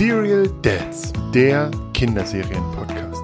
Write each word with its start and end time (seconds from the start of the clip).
Serial 0.00 0.48
Dads, 0.62 1.12
der 1.34 1.70
Kinderserien-Podcast. 1.92 3.22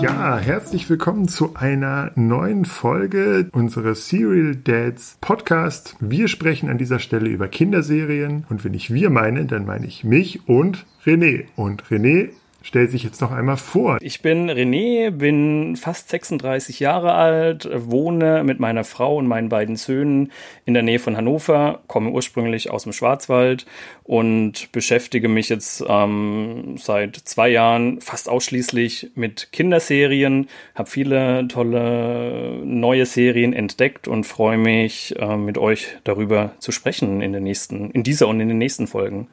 Ja, 0.00 0.38
herzlich 0.38 0.88
willkommen 0.88 1.28
zu 1.28 1.56
einer 1.56 2.12
neuen 2.14 2.64
Folge 2.64 3.50
unseres 3.52 4.08
Serial 4.08 4.56
Dads 4.56 5.18
Podcast. 5.20 5.94
Wir 6.00 6.26
sprechen 6.26 6.70
an 6.70 6.78
dieser 6.78 7.00
Stelle 7.00 7.28
über 7.28 7.48
Kinderserien 7.48 8.46
und 8.48 8.64
wenn 8.64 8.72
ich 8.72 8.94
wir 8.94 9.10
meine, 9.10 9.44
dann 9.44 9.66
meine 9.66 9.86
ich 9.86 10.04
mich 10.04 10.48
und 10.48 10.86
René. 11.04 11.44
Und 11.56 11.84
René 11.90 12.30
Stell 12.62 12.88
sich 12.88 13.04
jetzt 13.04 13.22
noch 13.22 13.32
einmal 13.32 13.56
vor. 13.56 13.96
Ich 14.02 14.20
bin 14.20 14.50
René, 14.50 15.10
bin 15.10 15.76
fast 15.76 16.10
36 16.10 16.78
Jahre 16.78 17.14
alt, 17.14 17.68
wohne 17.72 18.44
mit 18.44 18.60
meiner 18.60 18.84
Frau 18.84 19.16
und 19.16 19.26
meinen 19.26 19.48
beiden 19.48 19.76
Söhnen 19.76 20.30
in 20.66 20.74
der 20.74 20.82
Nähe 20.82 20.98
von 20.98 21.16
Hannover, 21.16 21.80
komme 21.86 22.10
ursprünglich 22.10 22.70
aus 22.70 22.82
dem 22.82 22.92
Schwarzwald 22.92 23.64
und 24.10 24.72
beschäftige 24.72 25.28
mich 25.28 25.50
jetzt 25.50 25.84
ähm, 25.86 26.74
seit 26.78 27.14
zwei 27.14 27.48
Jahren 27.48 28.00
fast 28.00 28.28
ausschließlich 28.28 29.12
mit 29.14 29.52
Kinderserien, 29.52 30.48
habe 30.74 30.90
viele 30.90 31.46
tolle 31.46 32.60
neue 32.64 33.06
Serien 33.06 33.52
entdeckt 33.52 34.08
und 34.08 34.24
freue 34.24 34.58
mich, 34.58 35.14
äh, 35.16 35.36
mit 35.36 35.58
euch 35.58 35.96
darüber 36.02 36.50
zu 36.58 36.72
sprechen 36.72 37.20
in, 37.20 37.32
den 37.32 37.44
nächsten, 37.44 37.92
in 37.92 38.02
dieser 38.02 38.26
und 38.26 38.40
in 38.40 38.48
den 38.48 38.58
nächsten 38.58 38.88
Folgen. 38.88 39.28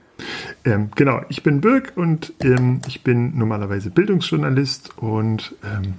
Ähm, 0.63 0.91
genau, 0.93 1.21
ich 1.27 1.41
bin 1.41 1.59
Birg 1.59 1.93
und 1.95 2.33
ähm, 2.43 2.81
ich 2.87 3.01
bin 3.01 3.35
normalerweise 3.35 3.89
Bildungsjournalist 3.89 4.95
und 4.99 5.55
ähm, 5.63 5.95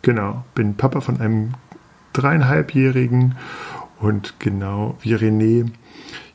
genau, 0.00 0.42
bin 0.54 0.74
Papa 0.74 1.02
von 1.02 1.20
einem 1.20 1.52
dreieinhalbjährigen 2.14 3.36
und 4.00 4.40
genau 4.40 4.96
wie 5.02 5.14
René, 5.14 5.70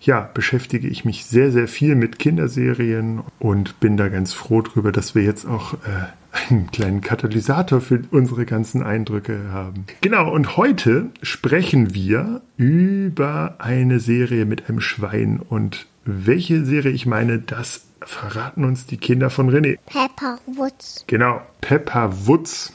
ja, 0.02 0.30
beschäftige 0.34 0.88
ich 0.88 1.06
mich 1.06 1.26
sehr, 1.26 1.52
sehr 1.52 1.68
viel 1.68 1.96
mit 1.96 2.20
Kinderserien 2.20 3.22
und 3.40 3.80
bin 3.80 3.98
da 3.98 4.10
ganz 4.10 4.34
froh 4.34 4.62
drüber, 4.62 4.92
dass 4.92 5.16
wir 5.16 5.24
jetzt 5.24 5.46
auch 5.46 5.74
äh, 5.74 6.48
einen 6.50 6.72
kleinen 6.72 7.02
Katalysator 7.02 7.82
für 7.82 8.02
unsere 8.12 8.46
ganzen 8.46 8.84
Eindrücke 8.84 9.52
haben. 9.52 9.86
Genau, 10.02 10.32
und 10.32 10.58
heute 10.58 11.10
sprechen 11.22 11.94
wir 11.94 12.42
über 12.58 13.56
eine 13.60 14.00
Serie 14.00 14.46
mit 14.46 14.70
einem 14.70 14.82
Schwein 14.82 15.40
und 15.40 15.88
welche 16.06 16.66
Serie 16.66 16.92
ich 16.92 17.06
meine, 17.06 17.40
das 17.40 17.86
verraten 18.02 18.66
uns 18.66 18.86
die 18.86 18.98
Kinder 18.98 19.30
von 19.30 19.50
René. 19.50 19.78
Pepper 19.86 20.40
Woods. 20.48 21.04
Genau, 21.08 21.42
Pepper 21.62 22.28
Woods, 22.28 22.74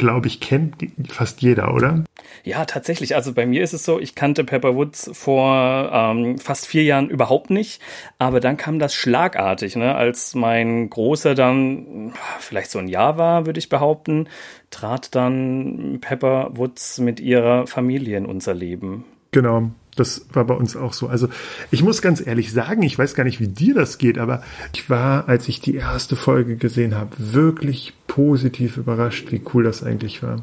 glaube 0.00 0.28
ich, 0.28 0.40
kennt 0.40 0.76
fast 1.08 1.42
jeder, 1.42 1.74
oder? 1.74 2.04
Ja, 2.42 2.64
tatsächlich. 2.64 3.14
Also 3.14 3.34
bei 3.34 3.44
mir 3.44 3.62
ist 3.62 3.74
es 3.74 3.84
so, 3.84 4.00
ich 4.00 4.14
kannte 4.14 4.44
Pepper 4.44 4.74
Woods 4.74 5.10
vor 5.12 5.90
ähm, 5.92 6.38
fast 6.38 6.66
vier 6.66 6.84
Jahren 6.84 7.10
überhaupt 7.10 7.50
nicht, 7.50 7.82
aber 8.18 8.40
dann 8.40 8.56
kam 8.56 8.78
das 8.78 8.94
schlagartig, 8.94 9.76
ne? 9.76 9.94
als 9.94 10.34
mein 10.34 10.88
Großer 10.88 11.34
dann 11.34 12.14
vielleicht 12.38 12.70
so 12.70 12.78
ein 12.78 12.88
Jahr 12.88 13.18
war, 13.18 13.44
würde 13.44 13.58
ich 13.58 13.68
behaupten, 13.68 14.26
trat 14.70 15.14
dann 15.14 15.98
Pepper 16.00 16.50
Woods 16.54 16.98
mit 16.98 17.20
ihrer 17.20 17.66
Familie 17.66 18.16
in 18.16 18.24
unser 18.24 18.54
Leben. 18.54 19.04
Genau. 19.32 19.70
Das 20.00 20.26
war 20.32 20.44
bei 20.44 20.54
uns 20.54 20.76
auch 20.76 20.94
so. 20.94 21.08
Also 21.08 21.28
ich 21.70 21.82
muss 21.82 22.00
ganz 22.00 22.26
ehrlich 22.26 22.52
sagen, 22.52 22.82
ich 22.82 22.98
weiß 22.98 23.14
gar 23.14 23.24
nicht, 23.24 23.38
wie 23.38 23.48
dir 23.48 23.74
das 23.74 23.98
geht, 23.98 24.18
aber 24.18 24.42
ich 24.74 24.88
war, 24.88 25.28
als 25.28 25.46
ich 25.48 25.60
die 25.60 25.74
erste 25.74 26.16
Folge 26.16 26.56
gesehen 26.56 26.94
habe, 26.94 27.10
wirklich 27.18 27.92
positiv 28.06 28.78
überrascht, 28.78 29.30
wie 29.30 29.42
cool 29.52 29.62
das 29.62 29.82
eigentlich 29.82 30.22
war. 30.22 30.42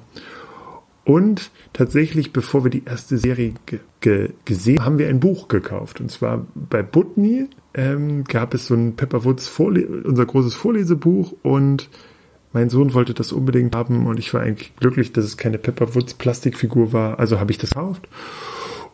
Und 1.06 1.52
tatsächlich, 1.74 2.34
bevor 2.34 2.66
wir 2.66 2.70
die 2.70 2.84
erste 2.86 3.18
Serie 3.18 3.54
ge 3.66 3.80
ge 4.02 4.30
gesehen 4.46 4.80
haben, 4.80 4.86
haben 4.86 5.00
wir 5.00 5.08
ein 5.08 5.20
Buch 5.20 5.48
gekauft. 5.48 6.02
Und 6.02 6.12
zwar 6.12 6.46
bei 6.54 6.84
Butney 6.84 7.48
ähm, 7.74 8.26
gab 8.26 8.54
es 8.54 8.68
so 8.68 8.76
ein 8.76 8.96
Pepperwoods 8.96 9.48
Vorle 9.48 9.88
unser 10.04 10.26
großes 10.26 10.54
Vorlesebuch 10.54 11.34
und 11.44 11.90
mein 12.54 12.70
Sohn 12.70 12.94
wollte 12.94 13.14
das 13.14 13.32
unbedingt 13.32 13.76
haben 13.76 14.06
und 14.06 14.20
ich 14.20 14.34
war 14.34 14.42
eigentlich 14.42 14.76
glücklich, 14.76 15.14
dass 15.14 15.26
es 15.26 15.38
keine 15.38 15.58
Pepperwoods 15.58 16.14
Plastikfigur 16.14 16.94
war. 16.94 17.20
Also 17.20 17.40
habe 17.40 17.52
ich 17.52 17.58
das 17.58 17.72
gekauft. 17.72 18.08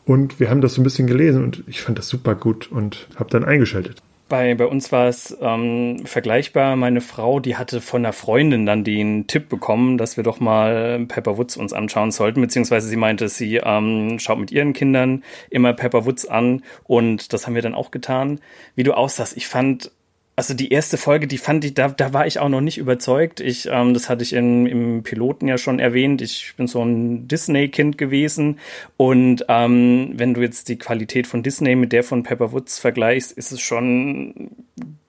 Und 0.05 0.39
wir 0.39 0.49
haben 0.49 0.61
das 0.61 0.73
so 0.73 0.81
ein 0.81 0.83
bisschen 0.83 1.07
gelesen 1.07 1.43
und 1.43 1.63
ich 1.67 1.81
fand 1.81 1.97
das 1.97 2.09
super 2.09 2.35
gut 2.35 2.71
und 2.71 3.07
habe 3.15 3.29
dann 3.29 3.45
eingeschaltet. 3.45 4.01
Bei, 4.29 4.55
bei 4.55 4.65
uns 4.65 4.91
war 4.91 5.07
es 5.07 5.37
ähm, 5.41 6.05
vergleichbar. 6.05 6.75
Meine 6.75 7.01
Frau, 7.01 7.39
die 7.39 7.55
hatte 7.55 7.81
von 7.81 8.03
einer 8.03 8.13
Freundin 8.13 8.65
dann 8.65 8.83
den 8.83 9.27
Tipp 9.27 9.47
bekommen, 9.47 9.97
dass 9.97 10.17
wir 10.17 10.23
doch 10.23 10.39
mal 10.39 11.05
Pepper 11.07 11.37
Woods 11.37 11.55
uns 11.55 11.71
anschauen 11.71 12.11
sollten, 12.11 12.41
beziehungsweise 12.41 12.87
sie 12.87 12.95
meinte, 12.95 13.29
sie 13.29 13.57
ähm, 13.57 14.17
schaut 14.19 14.39
mit 14.39 14.51
ihren 14.51 14.73
Kindern 14.73 15.23
immer 15.49 15.73
Pepper 15.73 16.05
Woods 16.05 16.25
an 16.25 16.63
und 16.85 17.31
das 17.31 17.45
haben 17.45 17.53
wir 17.53 17.61
dann 17.61 17.75
auch 17.75 17.91
getan. 17.91 18.39
Wie 18.75 18.83
du 18.83 18.93
aussahst, 18.93 19.37
ich 19.37 19.47
fand 19.47 19.91
also 20.35 20.53
die 20.55 20.69
erste 20.69 20.97
Folge, 20.97 21.27
die 21.27 21.37
fand 21.37 21.63
ich, 21.63 21.75
da, 21.75 21.89
da 21.89 22.11
war 22.11 22.25
ich 22.25 22.39
auch 22.39 22.49
noch 22.49 22.61
nicht 22.61 22.79
überzeugt. 22.79 23.39
Ich, 23.39 23.67
ähm, 23.71 23.93
das 23.93 24.09
hatte 24.09 24.23
ich 24.23 24.33
in, 24.33 24.65
im 24.65 25.03
Piloten 25.03 25.47
ja 25.47 25.57
schon 25.59 25.79
erwähnt. 25.79 26.21
Ich 26.21 26.55
bin 26.57 26.67
so 26.67 26.83
ein 26.83 27.27
Disney-Kind 27.27 27.97
gewesen. 27.99 28.59
Und 28.97 29.45
ähm, 29.47 30.13
wenn 30.15 30.33
du 30.33 30.41
jetzt 30.41 30.69
die 30.69 30.77
Qualität 30.77 31.27
von 31.27 31.43
Disney 31.43 31.75
mit 31.75 31.91
der 31.91 32.03
von 32.03 32.23
Pepper 32.23 32.51
Woods 32.51 32.79
vergleichst, 32.79 33.31
ist 33.31 33.51
es 33.51 33.61
schon 33.61 34.49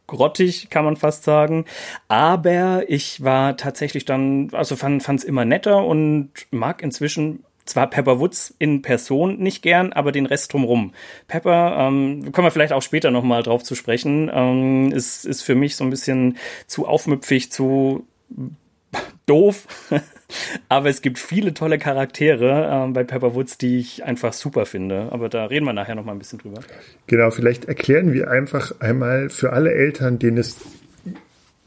grottig, 0.07 0.69
kann 0.69 0.85
man 0.85 0.97
fast 0.97 1.25
sagen. 1.25 1.65
Aber 2.09 2.85
ich 2.89 3.25
war 3.25 3.57
tatsächlich 3.57 4.05
dann, 4.05 4.51
also 4.53 4.77
fand 4.77 5.09
es 5.09 5.25
immer 5.25 5.47
netter 5.47 5.85
und 5.87 6.31
mag 6.51 6.83
inzwischen 6.83 7.45
zwar 7.65 7.89
Pepper 7.89 8.21
Woods 8.21 8.55
in 8.59 8.83
Person 8.83 9.39
nicht 9.39 9.63
gern, 9.63 9.93
aber 9.93 10.13
den 10.13 10.27
Rest 10.27 10.53
drumrum. 10.53 10.93
Pepper, 11.29 11.77
ähm, 11.79 12.33
kommen 12.33 12.47
wir 12.47 12.51
vielleicht 12.51 12.73
auch 12.73 12.83
später 12.83 13.11
nochmal 13.11 13.43
drauf 13.43 13.63
zu 13.63 13.75
sprechen, 13.75 14.31
ähm, 14.33 14.93
ist, 14.93 15.25
ist 15.25 15.43
für 15.43 15.55
mich 15.55 15.77
so 15.77 15.85
ein 15.85 15.91
bisschen 15.91 16.37
zu 16.67 16.87
aufmüpfig, 16.87 17.51
zu 17.51 18.07
doof. 19.27 19.67
aber 20.69 20.89
es 20.89 21.03
gibt 21.03 21.19
viele 21.19 21.55
tolle 21.55 21.79
Charaktere 21.79 22.87
äh, 22.87 22.93
bei 22.93 23.05
Pepper 23.05 23.35
Woods, 23.35 23.59
die 23.59 23.79
ich 23.79 24.05
einfach 24.05 24.33
super 24.33 24.67
finde. 24.67 25.09
Aber 25.11 25.29
da 25.29 25.47
reden 25.47 25.65
wir 25.65 25.73
nachher 25.73 25.95
nochmal 25.95 26.15
ein 26.15 26.19
bisschen 26.19 26.39
drüber. 26.39 26.61
Genau, 27.07 27.31
vielleicht 27.31 27.65
erklären 27.67 28.13
wir 28.13 28.31
einfach 28.31 28.81
einmal 28.81 29.31
für 29.31 29.53
alle 29.53 29.73
Eltern, 29.73 30.19
denen 30.19 30.39
es 30.39 30.59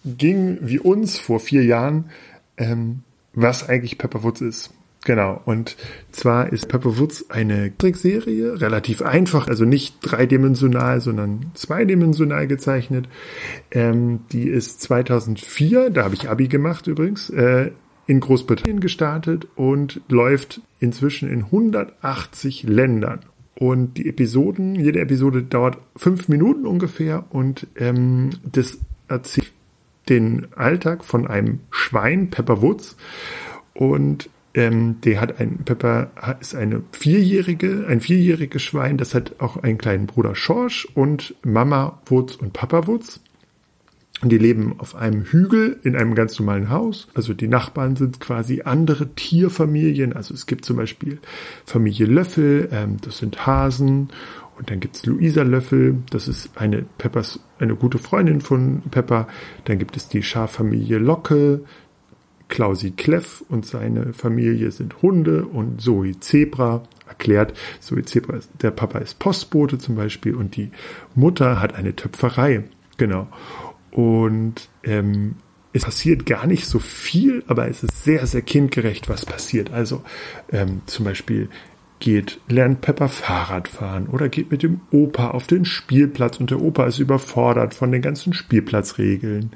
ging 0.06 0.60
wie 0.62 0.80
uns 0.80 1.20
vor 1.20 1.40
vier 1.40 1.64
Jahren, 1.66 2.12
ähm, 2.58 3.04
was 3.34 3.68
eigentlich 3.68 3.98
Pepper 3.98 4.24
Woods 4.24 4.42
ist. 4.42 4.74
Genau, 5.08 5.42
und 5.46 5.78
zwar 6.12 6.52
ist 6.52 6.68
Pepper 6.68 7.00
Woods 7.00 7.30
eine 7.30 7.72
Trickserie, 7.78 8.60
relativ 8.60 9.02
einfach, 9.02 9.48
also 9.48 9.64
nicht 9.64 10.00
dreidimensional, 10.02 11.00
sondern 11.00 11.50
zweidimensional 11.54 12.46
gezeichnet. 12.46 13.08
Ähm, 13.72 14.20
die 14.34 14.50
ist 14.50 14.82
2004, 14.82 15.92
da 15.92 16.04
habe 16.04 16.16
ich 16.16 16.30
Abi 16.30 16.50
gemacht 16.50 16.88
übrigens, 16.88 17.30
äh, 17.30 17.72
in 18.06 18.20
Großbritannien 18.20 18.82
gestartet 18.82 19.48
und 19.56 20.02
läuft 20.10 20.60
inzwischen 20.82 21.30
in 21.30 21.46
180 21.46 22.64
Ländern. 22.64 23.22
Und 23.56 23.94
die 23.94 24.10
Episoden, 24.10 24.76
jede 24.76 25.00
Episode 25.00 25.42
dauert 25.42 25.78
fünf 25.96 26.28
Minuten 26.28 26.66
ungefähr 26.66 27.24
und 27.30 27.66
ähm, 27.78 28.32
das 28.44 28.78
erzählt 29.08 29.54
den 30.10 30.48
Alltag 30.58 31.06
von 31.06 31.28
einem 31.28 31.62
Schwein, 31.70 32.30
Pepper 32.30 32.62
Woods. 32.62 32.98
Und 33.74 34.30
ähm, 34.58 35.00
der 35.02 35.22
hat 35.22 35.40
ein, 35.40 35.60
Pepper 35.60 36.10
ist 36.42 36.56
eine 36.56 36.82
vierjährige, 36.92 37.86
ein 37.88 38.02
vierjähriges 38.02 38.64
Schwein, 38.64 38.98
das 38.98 39.14
hat 39.14 39.36
auch 39.40 39.58
einen 39.58 39.78
kleinen 39.78 40.08
Bruder 40.08 40.34
Schorsch 40.34 40.88
und 40.96 41.36
Mama 41.44 42.02
Wutz 42.08 42.36
und 42.36 42.54
Papa 42.54 42.88
Wutz. 42.88 43.22
Und 44.24 44.32
die 44.32 44.40
leben 44.40 44.80
auf 44.80 44.96
einem 44.96 45.26
Hügel 45.26 45.80
in 45.84 45.96
einem 45.96 46.16
ganz 46.16 46.40
normalen 46.40 46.72
Haus. 46.72 47.08
Also 47.14 47.36
die 47.36 47.48
Nachbarn 47.48 47.96
sind 47.96 48.20
quasi 48.20 48.64
andere 48.66 49.14
Tierfamilien. 49.14 50.14
Also 50.14 50.34
es 50.34 50.48
gibt 50.48 50.66
zum 50.66 50.78
Beispiel 50.78 51.20
Familie 51.66 52.08
Löffel, 52.08 52.68
ähm, 52.72 52.98
das 53.02 53.20
sind 53.20 53.46
Hasen. 53.46 54.10
Und 54.58 54.72
dann 54.72 54.80
gibt's 54.80 55.06
Luisa 55.06 55.44
Löffel, 55.44 56.00
das 56.10 56.28
ist 56.28 56.50
eine 56.56 56.84
Peppers, 56.98 57.40
eine 57.60 57.76
gute 57.76 58.00
Freundin 58.00 58.42
von 58.42 58.82
Pepper. 58.90 59.28
Dann 59.66 59.78
gibt 59.78 59.96
es 59.96 60.08
die 60.08 60.24
Schaffamilie 60.24 60.98
Locke, 60.98 61.62
Klausi 62.50 62.92
Kleff 62.92 63.44
und 63.50 63.66
seine 63.66 64.14
Familie 64.14 64.72
sind 64.72 65.02
Hunde 65.02 65.46
und 65.46 65.82
Zoe 65.82 66.20
Zebra 66.20 66.84
erklärt, 67.08 67.58
Zoe 67.80 68.04
Zebra, 68.04 68.40
der 68.62 68.72
Papa 68.72 69.00
ist 69.00 69.20
Postbote 69.20 69.78
zum 69.78 69.96
Beispiel 69.96 70.36
und 70.36 70.56
die 70.56 70.72
Mutter 71.16 71.60
hat 71.60 71.76
eine 71.76 71.96
Töpferei. 71.96 72.64
Genau. 72.98 73.28
Und 73.92 74.70
ähm, 74.84 75.36
es 75.74 75.86
passiert 75.86 76.26
gar 76.26 76.48
nicht 76.48 76.66
so 76.66 76.80
viel, 76.80 77.44
aber 77.48 77.68
es 77.68 77.84
ist 77.84 78.04
sehr, 78.04 78.26
sehr 78.26 78.42
kindgerecht, 78.42 79.10
was 79.10 79.26
passiert. 79.26 79.72
Also 79.72 80.04
ähm, 80.52 80.82
zum 80.86 81.06
Beispiel 81.06 81.50
geht, 82.00 82.40
lernt 82.48 82.82
Pepper 82.82 83.10
Fahrrad 83.10 83.68
fahren 83.68 84.08
oder 84.08 84.30
geht 84.30 84.52
mit 84.52 84.64
dem 84.64 84.82
Opa 84.92 85.32
auf 85.32 85.48
den 85.48 85.66
Spielplatz 85.66 86.40
und 86.40 86.52
der 86.52 86.62
Opa 86.62 86.86
ist 86.86 87.00
überfordert 87.00 87.74
von 87.74 87.92
den 87.92 88.02
ganzen 88.02 88.34
Spielplatzregeln. 88.34 89.52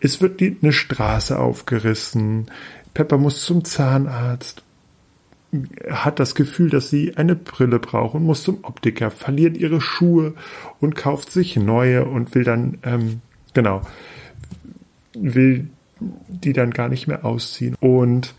Es 0.00 0.20
wird 0.20 0.40
eine 0.40 0.72
Straße 0.72 1.38
aufgerissen. 1.38 2.50
Pepper 2.94 3.18
muss 3.18 3.44
zum 3.44 3.64
Zahnarzt. 3.64 4.64
hat 5.90 6.18
das 6.18 6.34
Gefühl, 6.34 6.70
dass 6.70 6.88
sie 6.88 7.16
eine 7.16 7.36
Brille 7.36 7.78
braucht 7.78 8.14
und 8.14 8.24
muss 8.24 8.42
zum 8.42 8.64
Optiker, 8.64 9.10
verliert 9.10 9.56
ihre 9.56 9.82
Schuhe 9.82 10.32
und 10.80 10.94
kauft 10.94 11.30
sich 11.30 11.56
neue 11.56 12.06
und 12.06 12.34
will 12.34 12.44
dann, 12.44 12.78
ähm, 12.84 13.20
genau, 13.52 13.82
will 15.14 15.68
die 16.28 16.54
dann 16.54 16.70
gar 16.70 16.88
nicht 16.88 17.06
mehr 17.06 17.24
ausziehen. 17.24 17.76
Und 17.80 18.34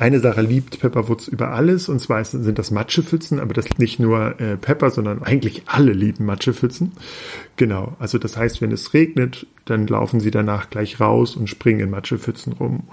eine 0.00 0.20
Sache 0.20 0.40
liebt 0.40 0.80
Pepper 0.80 1.08
Woods 1.08 1.28
über 1.28 1.50
alles, 1.50 1.90
und 1.90 2.00
zwar 2.00 2.24
sind 2.24 2.58
das 2.58 2.70
Matschepfützen, 2.70 3.38
aber 3.38 3.52
das 3.52 3.66
nicht 3.76 4.00
nur 4.00 4.40
äh, 4.40 4.56
Pepper, 4.56 4.90
sondern 4.90 5.22
eigentlich 5.22 5.64
alle 5.66 5.92
lieben 5.92 6.24
Matschepfützen. 6.24 6.92
Genau, 7.56 7.96
also 7.98 8.16
das 8.16 8.36
heißt, 8.36 8.62
wenn 8.62 8.72
es 8.72 8.94
regnet, 8.94 9.46
dann 9.66 9.86
laufen 9.86 10.20
sie 10.20 10.30
danach 10.30 10.70
gleich 10.70 11.00
raus 11.00 11.36
und 11.36 11.48
springen 11.48 11.80
in 11.80 11.90
Matschepfützen 11.90 12.54
rum. 12.54 12.88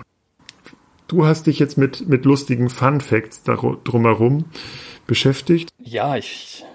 Du 1.07 1.25
hast 1.25 1.48
dich 1.48 1.59
jetzt 1.59 1.77
mit, 1.77 2.09
mit 2.09 2.25
lustigen 2.25 2.69
Fun 2.69 3.00
Facts 3.00 3.44
drumherum 3.44 4.44
beschäftigt. 5.07 5.69
Ja, 5.80 6.18
ich 6.18 6.65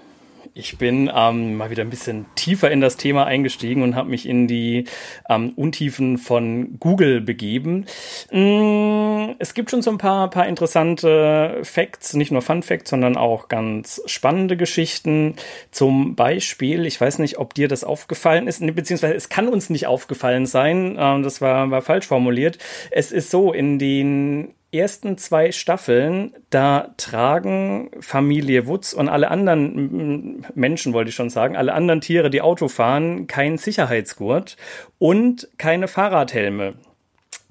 ich 0.55 0.77
bin 0.77 1.09
ähm, 1.13 1.55
mal 1.55 1.69
wieder 1.71 1.83
ein 1.83 1.89
bisschen 1.89 2.25
tiefer 2.35 2.69
in 2.69 2.79
das 2.79 2.97
Thema 2.97 3.25
eingestiegen 3.25 3.81
und 3.81 3.95
habe 3.95 4.09
mich 4.09 4.27
in 4.27 4.47
die 4.47 4.85
ähm, 5.27 5.53
Untiefen 5.55 6.17
von 6.17 6.79
Google 6.79 7.21
begeben. 7.21 7.85
Mm, 8.31 9.31
es 9.39 9.55
gibt 9.55 9.71
schon 9.71 9.81
so 9.81 9.89
ein 9.89 9.97
paar, 9.97 10.29
paar 10.29 10.47
interessante 10.47 11.59
Facts, 11.63 12.13
nicht 12.13 12.31
nur 12.31 12.43
Fun 12.43 12.61
Facts, 12.61 12.91
sondern 12.91 13.17
auch 13.17 13.47
ganz 13.47 14.01
spannende 14.05 14.55
Geschichten. 14.55 15.35
Zum 15.71 16.15
Beispiel, 16.15 16.85
ich 16.85 17.01
weiß 17.01 17.19
nicht, 17.19 17.39
ob 17.39 17.55
dir 17.55 17.67
das 17.67 17.83
aufgefallen 17.83 18.47
ist, 18.47 18.63
beziehungsweise 18.75 19.15
es 19.15 19.29
kann 19.29 19.47
uns 19.47 19.71
nicht 19.71 19.87
aufgefallen 19.87 20.45
sein, 20.45 20.97
ähm, 20.99 21.23
das 21.23 21.41
war, 21.41 21.71
war 21.71 21.81
falsch 21.81 22.05
formuliert. 22.05 22.59
Es 22.91 23.11
ist 23.11 23.31
so, 23.31 23.53
in 23.53 23.79
den 23.79 24.53
ersten 24.73 25.17
zwei 25.17 25.51
Staffeln, 25.51 26.33
da 26.49 26.93
tragen 26.97 27.91
Familie 27.99 28.67
Wutz 28.67 28.93
und 28.93 29.09
alle 29.09 29.29
anderen 29.29 30.45
Menschen, 30.55 30.93
wollte 30.93 31.09
ich 31.09 31.15
schon 31.15 31.29
sagen, 31.29 31.55
alle 31.55 31.73
anderen 31.73 32.01
Tiere, 32.01 32.29
die 32.29 32.41
Auto 32.41 32.67
fahren, 32.67 33.27
keinen 33.27 33.57
Sicherheitsgurt 33.57 34.57
und 34.99 35.47
keine 35.57 35.87
Fahrradhelme. 35.87 36.73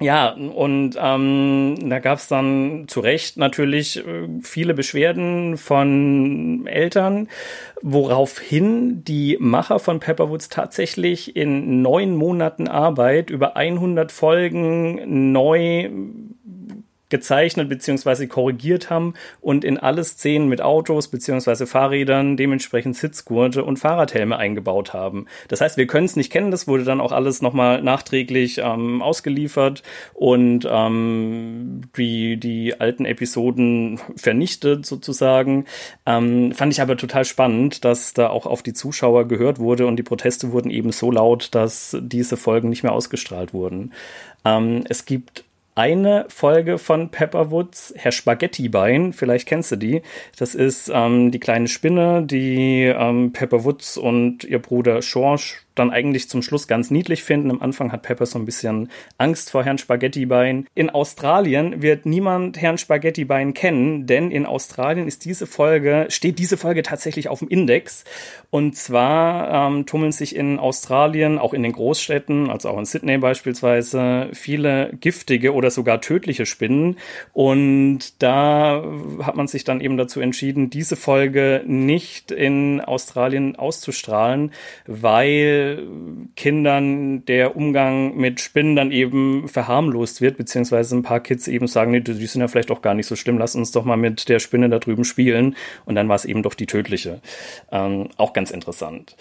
Ja, 0.03 0.31
und 0.31 0.97
ähm, 1.01 1.77
da 1.89 2.01
gab 2.01 2.19
es 2.19 2.27
dann 2.27 2.87
zu 2.89 2.99
Recht 2.99 3.37
natürlich 3.37 3.99
äh, 3.99 4.29
viele 4.43 4.75
Beschwerden 4.75 5.57
von 5.57 6.67
Eltern, 6.67 7.29
woraufhin 7.83 9.05
die 9.05 9.37
Macher 9.39 9.79
von 9.79 10.01
Pepperwoods 10.01 10.49
tatsächlich 10.49 11.37
in 11.37 11.83
neun 11.83 12.17
Monaten 12.17 12.67
Arbeit 12.67 13.31
über 13.31 13.57
100 13.57 14.11
Folgen 14.11 15.33
neu 15.33 15.89
gezeichnet 17.13 17.69
bzw. 17.69 18.27
korrigiert 18.27 18.91
haben 18.91 19.15
und 19.41 19.65
in 19.65 19.79
alle 19.79 20.03
Szenen 20.03 20.49
mit 20.49 20.61
Autos 20.61 21.09
bzw. 21.09 21.67
Fahrrädern 21.67 22.37
dementsprechend 22.37 22.97
Sitzgurte 22.97 23.63
und 23.63 23.79
Fahrradhelme 23.79 24.37
eingebaut 24.37 24.93
haben. 24.93 25.27
Das 25.47 25.61
heißt, 25.61 25.77
wir 25.77 25.87
können 25.87 26.07
es 26.07 26.17
nicht 26.17 26.33
kennen, 26.33 26.51
das 26.51 26.67
wurde 26.67 26.83
dann 26.83 27.01
auch 27.01 27.13
alles 27.13 27.43
nochmal 27.43 27.83
nachträglich 27.83 28.59
ähm, 28.59 29.03
ausgeliefert 29.03 29.85
und 30.15 30.67
ähm, 30.69 31.83
die, 31.97 32.39
die 32.39 32.81
alten 32.81 33.05
Episoden 33.05 34.01
vernichtet 34.17 34.87
sozusagen. 34.87 35.67
Ähm, 36.07 36.53
fand 36.53 36.73
ich 36.73 36.81
aber 36.81 36.97
total 36.97 37.27
spannend, 37.27 37.85
dass 37.85 38.15
da 38.15 38.31
auch 38.31 38.47
auf 38.47 38.63
die 38.63 38.73
Zuschauer 38.73 39.29
gehört 39.29 39.59
wurde 39.59 39.87
und 39.87 39.97
die 39.97 40.03
Proteste 40.03 40.51
wurden 40.51 40.71
eben 40.71 40.93
so 40.93 41.11
laut, 41.11 41.55
dass 41.55 41.97
diese 42.01 42.39
Folgen 42.39 42.71
nicht 42.71 42.83
mehr 42.83 42.93
ausgestrahlt 42.93 43.53
wurden. 43.53 43.93
Ähm, 44.47 44.85
es 44.89 45.05
gibt 45.05 45.45
eine 45.75 46.27
Folge 46.29 46.79
von 46.79 47.11
Pepperwoods, 47.11 47.95
Herr 47.97 48.13
Spaghettibein, 48.13 49.13
vielleicht 49.13 49.49
kennst 49.49 49.73
du 49.73 49.77
die. 49.77 50.03
Das 50.37 50.55
ist 50.55 50.91
ähm, 50.93 51.31
die 51.31 51.41
kleine 51.41 51.69
Spinne, 51.69 52.23
die 52.25 52.85
ähm, 52.85 53.33
Pepperwoods 53.33 53.97
und 53.97 54.45
ihr 54.45 54.61
Bruder 54.61 55.03
Schorsch 55.03 55.62
dann 55.75 55.91
eigentlich 55.91 56.29
zum 56.29 56.43
Schluss 56.43 56.69
ganz 56.69 56.91
niedlich 56.91 57.23
finden. 57.23 57.51
Am 57.51 57.63
Anfang 57.63 57.93
hat 57.93 58.03
Pepper 58.03 58.27
so 58.27 58.39
ein 58.39 58.45
bisschen 58.45 58.91
Angst 59.19 59.51
vor 59.51 59.65
Herrn 59.65 59.79
Spaghettibein. 59.79 60.67
In 60.75 60.91
Australien 60.91 61.83
wird 61.83 62.07
niemand 62.07 62.61
Herrn 62.61 62.79
Spaghettibein 62.79 63.55
kennen, 63.55 64.07
denn 64.07 64.31
in 64.31 64.47
Australien 64.47 65.07
ist 65.09 65.25
diese 65.25 65.47
Folge, 65.47 66.07
steht 66.09 66.39
diese 66.39 66.57
Folge 66.57 66.83
tatsächlich 66.83 67.29
auf 67.29 67.39
dem 67.39 67.49
Index. 67.49 68.05
Und 68.51 68.77
zwar 68.77 69.69
ähm, 69.69 69.87
tummeln 69.87 70.13
sich 70.13 70.37
in 70.37 70.59
Australien, 70.59 71.39
auch 71.39 71.55
in 71.55 71.63
den 71.63 71.73
Großstädten, 71.73 72.51
also 72.51 72.69
auch 72.69 72.79
in 72.79 72.85
Sydney 72.85 73.19
beispielsweise, 73.19 74.29
viele 74.33 74.93
giftige 75.01 75.55
oder 75.55 75.71
sogar 75.71 76.01
tödliche 76.01 76.47
Spinnen. 76.47 76.97
Und 77.33 78.23
da 78.23 78.85
hat 79.23 79.37
man 79.37 79.49
sich 79.49 79.65
dann 79.65 79.81
eben 79.81 79.97
dazu 79.97 80.21
entschieden, 80.21 80.71
diese 80.71 80.97
Folge 80.97 81.63
nicht 81.67 82.31
in 82.31 82.81
Australien 82.81 83.57
auszustrahlen, 83.57 84.53
weil 84.87 85.62
Kindern 86.37 87.25
der 87.27 87.57
Umgang 87.57 88.17
mit 88.17 88.41
Spinnen 88.41 88.77
dann 88.77 88.91
eben 88.91 89.49
verharmlost 89.49 90.21
wird, 90.21 90.37
beziehungsweise 90.37 90.97
ein 90.97 91.03
paar 91.03 91.21
Kids 91.21 91.49
eben 91.49 91.67
sagen, 91.67 91.91
nee, 91.91 92.01
die 92.01 92.27
sind 92.27 92.41
ja 92.41 92.49
vielleicht 92.49 92.71
auch 92.71 92.83
gar 92.83 92.95
nicht 92.95 93.07
so 93.07 93.17
schlimm, 93.17 93.39
lass 93.39 93.55
uns 93.55 93.73
doch 93.73 93.85
mal 93.85 93.97
mit 93.97 94.29
der 94.29 94.39
Spinne 94.39 94.69
da 94.69 94.79
drüben 94.79 95.05
spielen. 95.05 95.57
Und 95.85 95.95
dann 95.95 96.09
war 96.09 96.17
es 96.17 96.25
eben 96.25 96.43
doch 96.43 96.55
die 96.55 96.67
tödliche. 96.67 97.21
Ähm, 97.71 98.09
auch 98.17 98.33
ganz 98.33 98.51
interessant. 98.51 99.17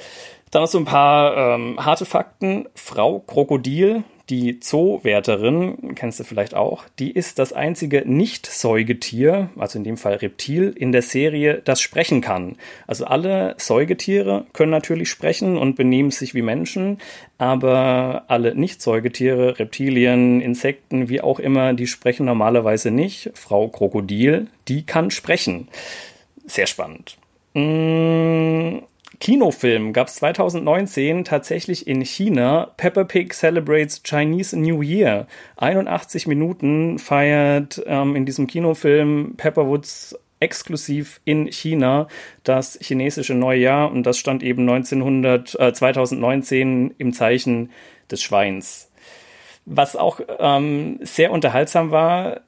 Dann 0.51 0.63
noch 0.63 0.69
so 0.69 0.77
ein 0.77 0.85
paar 0.85 1.55
ähm, 1.55 1.83
harte 1.83 2.05
Fakten. 2.05 2.67
Frau 2.75 3.19
Krokodil, 3.19 4.03
die 4.31 4.61
Zoowärterin, 4.61 5.93
kennst 5.93 6.19
du 6.19 6.23
vielleicht 6.23 6.55
auch, 6.55 6.85
die 6.99 7.11
ist 7.11 7.37
das 7.37 7.51
einzige 7.51 8.03
Nicht-Säugetier, 8.05 9.49
also 9.57 9.77
in 9.77 9.83
dem 9.83 9.97
Fall 9.97 10.15
Reptil, 10.15 10.73
in 10.75 10.93
der 10.93 11.01
Serie, 11.01 11.61
das 11.65 11.81
sprechen 11.81 12.21
kann. 12.21 12.55
Also 12.87 13.05
alle 13.05 13.55
Säugetiere 13.57 14.45
können 14.53 14.71
natürlich 14.71 15.09
sprechen 15.09 15.57
und 15.57 15.75
benehmen 15.75 16.11
sich 16.11 16.33
wie 16.33 16.41
Menschen, 16.41 16.99
aber 17.37 18.23
alle 18.27 18.55
Nicht-Säugetiere, 18.55 19.59
Reptilien, 19.59 20.39
Insekten, 20.39 21.09
wie 21.09 21.19
auch 21.19 21.39
immer, 21.39 21.73
die 21.73 21.87
sprechen 21.87 22.25
normalerweise 22.25 22.89
nicht. 22.89 23.31
Frau 23.33 23.67
Krokodil, 23.67 24.47
die 24.69 24.85
kann 24.85 25.11
sprechen. 25.11 25.67
Sehr 26.45 26.67
spannend. 26.67 27.17
Mmh 27.53 28.83
Kinofilm 29.21 29.93
gab 29.93 30.07
es 30.07 30.15
2019 30.15 31.23
tatsächlich 31.23 31.85
in 31.85 32.03
China. 32.03 32.71
Peppa 32.75 33.03
Pig 33.03 33.33
celebrates 33.33 34.01
Chinese 34.03 34.57
New 34.57 34.81
Year. 34.81 35.27
81 35.57 36.25
Minuten 36.25 36.97
feiert 36.97 37.83
ähm, 37.85 38.15
in 38.15 38.25
diesem 38.25 38.47
Kinofilm 38.47 39.35
Pepperwoods 39.37 40.17
exklusiv 40.39 41.21
in 41.23 41.45
China 41.51 42.07
das 42.43 42.79
chinesische 42.81 43.35
Neujahr 43.35 43.91
und 43.91 44.07
das 44.07 44.17
stand 44.17 44.41
eben 44.41 44.67
1900, 44.67 45.59
äh, 45.59 45.71
2019 45.71 46.95
im 46.97 47.13
Zeichen 47.13 47.69
des 48.09 48.23
Schweins. 48.23 48.89
Was 49.65 49.95
auch 49.95 50.19
ähm, 50.39 50.97
sehr 51.03 51.31
unterhaltsam 51.31 51.91
war, 51.91 52.41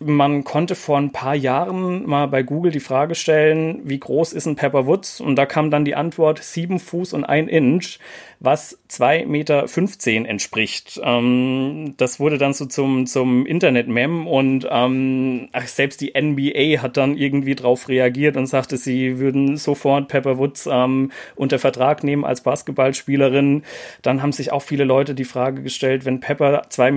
man 0.00 0.44
konnte 0.44 0.74
vor 0.74 0.98
ein 0.98 1.12
paar 1.12 1.34
Jahren 1.34 2.06
mal 2.06 2.26
bei 2.26 2.42
Google 2.42 2.72
die 2.72 2.80
Frage 2.80 3.14
stellen, 3.14 3.80
wie 3.84 3.98
groß 3.98 4.32
ist 4.32 4.46
ein 4.46 4.56
Pepper 4.56 4.86
Woods? 4.86 5.20
Und 5.20 5.36
da 5.36 5.46
kam 5.46 5.70
dann 5.70 5.84
die 5.84 5.94
Antwort 5.94 6.42
sieben 6.42 6.78
Fuß 6.78 7.12
und 7.12 7.24
ein 7.24 7.48
Inch 7.48 7.98
was 8.44 8.78
2,15 8.90 9.26
Meter 9.26 10.28
entspricht. 10.28 11.00
Ähm, 11.02 11.94
das 11.96 12.18
wurde 12.18 12.38
dann 12.38 12.52
so 12.52 12.66
zum, 12.66 13.06
zum 13.06 13.46
Internet-Mem 13.46 14.26
und 14.26 14.66
ähm, 14.68 15.48
ach, 15.52 15.66
selbst 15.68 16.00
die 16.00 16.12
NBA 16.20 16.82
hat 16.82 16.96
dann 16.96 17.16
irgendwie 17.16 17.54
drauf 17.54 17.88
reagiert 17.88 18.36
und 18.36 18.46
sagte, 18.46 18.76
sie 18.76 19.18
würden 19.18 19.56
sofort 19.56 20.08
Pepper 20.08 20.38
Woods 20.38 20.68
ähm, 20.70 21.12
unter 21.36 21.60
Vertrag 21.60 22.02
nehmen 22.02 22.24
als 22.24 22.40
Basketballspielerin. 22.40 23.62
Dann 24.02 24.22
haben 24.22 24.32
sich 24.32 24.50
auch 24.50 24.62
viele 24.62 24.84
Leute 24.84 25.14
die 25.14 25.24
Frage 25.24 25.62
gestellt, 25.62 26.04
wenn 26.04 26.20
Pepper 26.20 26.62
2,15 26.68 26.90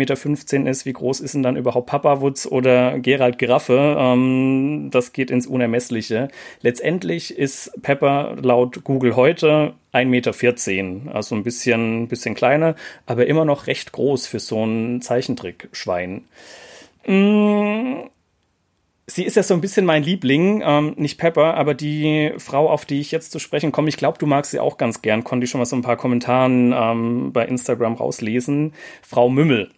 Meter 0.59 0.69
ist, 0.71 0.85
wie 0.85 0.93
groß 0.93 1.19
ist 1.19 1.35
denn 1.35 1.43
dann 1.43 1.57
überhaupt 1.57 1.87
Papa 1.87 2.21
Woods 2.21 2.51
oder 2.51 2.94
Gerald 2.99 3.37
Giraffe? 3.37 3.95
Ähm, 3.97 4.89
das 4.91 5.13
geht 5.13 5.31
ins 5.31 5.47
Unermessliche. 5.47 6.29
Letztendlich 6.61 7.37
ist 7.37 7.71
Pepper 7.81 8.35
laut 8.41 8.83
Google 8.83 9.15
heute 9.15 9.73
1,14 9.93 10.83
Meter, 10.83 11.15
also 11.15 11.35
ein 11.35 11.43
bisschen, 11.43 12.07
bisschen 12.07 12.35
kleiner, 12.35 12.75
aber 13.05 13.27
immer 13.27 13.45
noch 13.45 13.67
recht 13.67 13.91
groß 13.91 14.27
für 14.27 14.39
so 14.39 14.65
ein 14.65 15.01
Zeichentrickschwein. 15.01 16.25
Mm, 17.07 18.03
sie 19.07 19.23
ist 19.23 19.35
ja 19.35 19.43
so 19.43 19.53
ein 19.53 19.61
bisschen 19.61 19.85
mein 19.85 20.03
Liebling, 20.03 20.61
ähm, 20.65 20.93
nicht 20.97 21.17
Pepper, 21.17 21.55
aber 21.55 21.73
die 21.73 22.33
Frau, 22.37 22.69
auf 22.69 22.85
die 22.85 22.99
ich 22.99 23.11
jetzt 23.11 23.31
zu 23.31 23.39
sprechen 23.39 23.71
komme, 23.71 23.89
ich 23.89 23.97
glaube, 23.97 24.17
du 24.17 24.25
magst 24.25 24.51
sie 24.51 24.59
auch 24.59 24.77
ganz 24.77 25.01
gern, 25.01 25.23
konnte 25.23 25.45
ich 25.45 25.51
schon 25.51 25.59
mal 25.59 25.65
so 25.65 25.75
ein 25.75 25.81
paar 25.81 25.97
Kommentaren 25.97 26.73
ähm, 26.75 27.31
bei 27.31 27.45
Instagram 27.45 27.93
rauslesen. 27.93 28.73
Frau 29.01 29.29
Mümmel. 29.29 29.71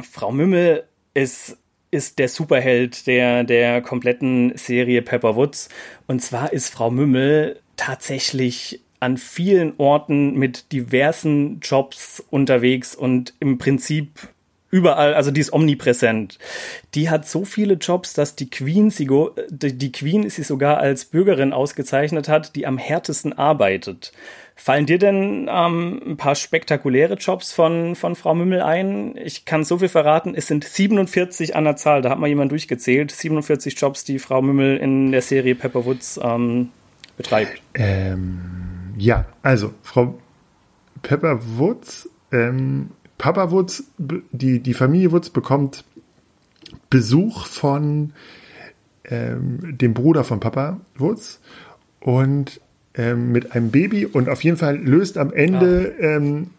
Frau 0.00 0.32
Mümmel 0.32 0.84
ist 1.14 1.58
ist 1.94 2.18
der 2.18 2.28
Superheld 2.28 3.06
der, 3.06 3.44
der 3.44 3.80
kompletten 3.80 4.52
Serie 4.56 5.00
Pepper 5.00 5.36
Woods. 5.36 5.68
Und 6.06 6.20
zwar 6.20 6.52
ist 6.52 6.68
Frau 6.68 6.90
Mümmel 6.90 7.60
tatsächlich 7.76 8.80
an 9.00 9.16
vielen 9.16 9.74
Orten 9.78 10.34
mit 10.34 10.72
diversen 10.72 11.60
Jobs 11.60 12.22
unterwegs 12.30 12.94
und 12.94 13.34
im 13.38 13.58
Prinzip 13.58 14.08
überall, 14.70 15.14
also 15.14 15.30
die 15.30 15.40
ist 15.40 15.52
omnipräsent. 15.52 16.38
Die 16.94 17.08
hat 17.08 17.28
so 17.28 17.44
viele 17.44 17.74
Jobs, 17.74 18.12
dass 18.12 18.34
die 18.34 18.50
Queen 18.50 18.90
sie, 18.90 19.08
die 19.50 19.92
Queen 19.92 20.28
sie 20.28 20.42
sogar 20.42 20.78
als 20.78 21.04
Bürgerin 21.04 21.52
ausgezeichnet 21.52 22.28
hat, 22.28 22.56
die 22.56 22.66
am 22.66 22.76
härtesten 22.76 23.32
arbeitet. 23.32 24.12
Fallen 24.56 24.86
dir 24.86 24.98
denn 24.98 25.48
ähm, 25.50 26.00
ein 26.06 26.16
paar 26.16 26.36
spektakuläre 26.36 27.14
Jobs 27.14 27.52
von, 27.52 27.96
von 27.96 28.14
Frau 28.14 28.34
Mümmel 28.34 28.62
ein? 28.62 29.16
Ich 29.16 29.44
kann 29.44 29.64
so 29.64 29.78
viel 29.78 29.88
verraten, 29.88 30.34
es 30.34 30.46
sind 30.46 30.64
47 30.64 31.56
an 31.56 31.64
der 31.64 31.76
Zahl, 31.76 32.02
da 32.02 32.10
hat 32.10 32.20
mal 32.20 32.28
jemand 32.28 32.52
durchgezählt, 32.52 33.10
47 33.10 33.78
Jobs, 33.78 34.04
die 34.04 34.20
Frau 34.20 34.42
Mümmel 34.42 34.76
in 34.76 35.10
der 35.10 35.22
Serie 35.22 35.56
Pepper 35.56 35.84
Woods 35.84 36.20
ähm, 36.22 36.70
betreibt. 37.16 37.60
Ähm, 37.74 38.94
ja, 38.96 39.26
also 39.42 39.74
Frau 39.82 40.18
Pepper 41.02 41.40
Woods, 41.58 42.08
ähm, 42.30 42.90
Papa 43.18 43.50
Woods, 43.50 43.84
die, 43.98 44.60
die 44.60 44.74
Familie 44.74 45.10
Woods 45.10 45.30
bekommt 45.30 45.84
Besuch 46.90 47.46
von 47.46 48.12
ähm, 49.04 49.76
dem 49.76 49.94
Bruder 49.94 50.24
von 50.24 50.40
Papa 50.40 50.80
Woods 50.96 51.40
und 52.00 52.60
ähm, 52.94 53.32
mit 53.32 53.52
einem 53.52 53.70
Baby 53.70 54.06
und 54.06 54.28
auf 54.28 54.44
jeden 54.44 54.56
Fall 54.56 54.76
löst 54.76 55.18
am 55.18 55.32
Ende 55.32 55.94
ah. 55.98 56.02
ähm, 56.02 56.50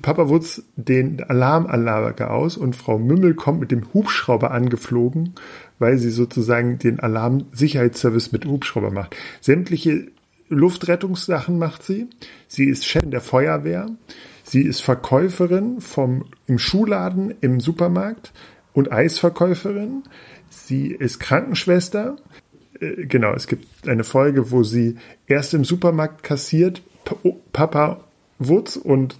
Papa 0.00 0.28
Wutz 0.28 0.62
den 0.76 1.22
Alarmanlage 1.22 2.30
aus 2.30 2.56
und 2.56 2.76
Frau 2.76 2.98
Mümmel 2.98 3.34
kommt 3.34 3.60
mit 3.60 3.70
dem 3.70 3.92
Hubschrauber 3.92 4.50
angeflogen, 4.50 5.34
weil 5.78 5.98
sie 5.98 6.10
sozusagen 6.10 6.78
den 6.78 7.00
Alarmsicherheitsservice 7.00 8.32
mit 8.32 8.46
Hubschrauber 8.46 8.90
macht. 8.90 9.16
Sämtliche 9.40 10.06
Luftrettungssachen 10.48 11.58
macht 11.58 11.82
sie. 11.82 12.08
Sie 12.48 12.66
ist 12.66 12.86
Chefin 12.86 13.10
der 13.10 13.20
Feuerwehr. 13.20 13.90
Sie 14.44 14.62
ist 14.62 14.80
Verkäuferin 14.80 15.80
vom, 15.80 16.26
im 16.46 16.58
Schuhladen 16.58 17.34
im 17.40 17.60
Supermarkt 17.60 18.32
und 18.72 18.92
Eisverkäuferin. 18.92 20.02
Sie 20.50 20.88
ist 20.88 21.20
Krankenschwester. 21.20 22.16
Äh, 22.82 23.06
genau, 23.06 23.32
es 23.32 23.46
gibt 23.46 23.88
eine 23.88 24.04
Folge, 24.04 24.50
wo 24.50 24.62
sie 24.62 24.96
erst 25.26 25.54
im 25.54 25.64
Supermarkt 25.64 26.22
kassiert, 26.22 26.82
Papa 27.52 28.04
Wutz 28.38 28.76
und 28.76 29.16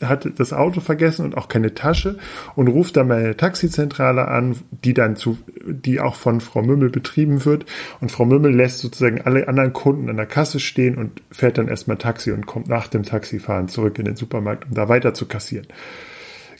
hat 0.00 0.28
das 0.36 0.52
Auto 0.52 0.80
vergessen 0.80 1.24
und 1.24 1.36
auch 1.36 1.46
keine 1.46 1.74
Tasche 1.74 2.18
und 2.56 2.66
ruft 2.66 2.96
dann 2.96 3.06
meine 3.06 3.36
Taxizentrale 3.36 4.26
an, 4.26 4.56
die 4.84 4.94
dann 4.94 5.14
zu, 5.14 5.38
die 5.64 6.00
auch 6.00 6.16
von 6.16 6.40
Frau 6.40 6.62
Mümmel 6.62 6.90
betrieben 6.90 7.44
wird. 7.44 7.66
Und 8.00 8.10
Frau 8.10 8.24
Mümmel 8.24 8.52
lässt 8.52 8.78
sozusagen 8.78 9.20
alle 9.20 9.46
anderen 9.46 9.72
Kunden 9.72 10.10
an 10.10 10.16
der 10.16 10.26
Kasse 10.26 10.58
stehen 10.58 10.96
und 10.96 11.22
fährt 11.30 11.58
dann 11.58 11.68
erstmal 11.68 11.98
Taxi 11.98 12.32
und 12.32 12.46
kommt 12.46 12.68
nach 12.68 12.88
dem 12.88 13.04
Taxifahren 13.04 13.68
zurück 13.68 13.98
in 14.00 14.06
den 14.06 14.16
Supermarkt, 14.16 14.66
um 14.68 14.74
da 14.74 14.88
weiter 14.88 15.14
zu 15.14 15.26
kassieren. 15.26 15.68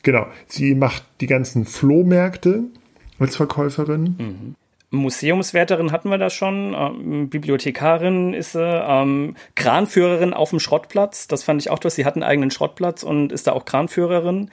Genau. 0.05 0.27
Sie 0.47 0.77
macht 0.77 1.05
die 1.21 1.27
ganzen 1.27 1.65
Flohmärkte 1.65 2.65
als 3.19 3.37
Verkäuferin. 3.37 4.17
Mhm. 4.19 4.55
Museumswärterin 4.93 5.91
hatten 5.91 6.11
wir 6.11 6.19
da 6.19 6.29
schon, 6.29 6.75
ähm, 6.79 7.31
Bibliothekarin 7.31 8.35
ist 8.35 8.53
sie, 8.53 8.63
ähm, 8.63 9.37
Kranführerin 9.55 10.35
auf 10.35 10.51
dem 10.51 10.61
Schrottplatz, 10.61 11.27
das 11.27 11.43
fand 11.43 11.63
ich 11.63 11.71
auch 11.71 11.79
toll. 11.79 11.91
Sie 11.91 12.05
hat 12.05 12.15
einen 12.15 12.23
eigenen 12.23 12.51
Schrottplatz 12.51 13.03
und 13.03 13.33
ist 13.33 13.47
da 13.47 13.53
auch 13.53 13.65
Kranführerin. 13.65 14.51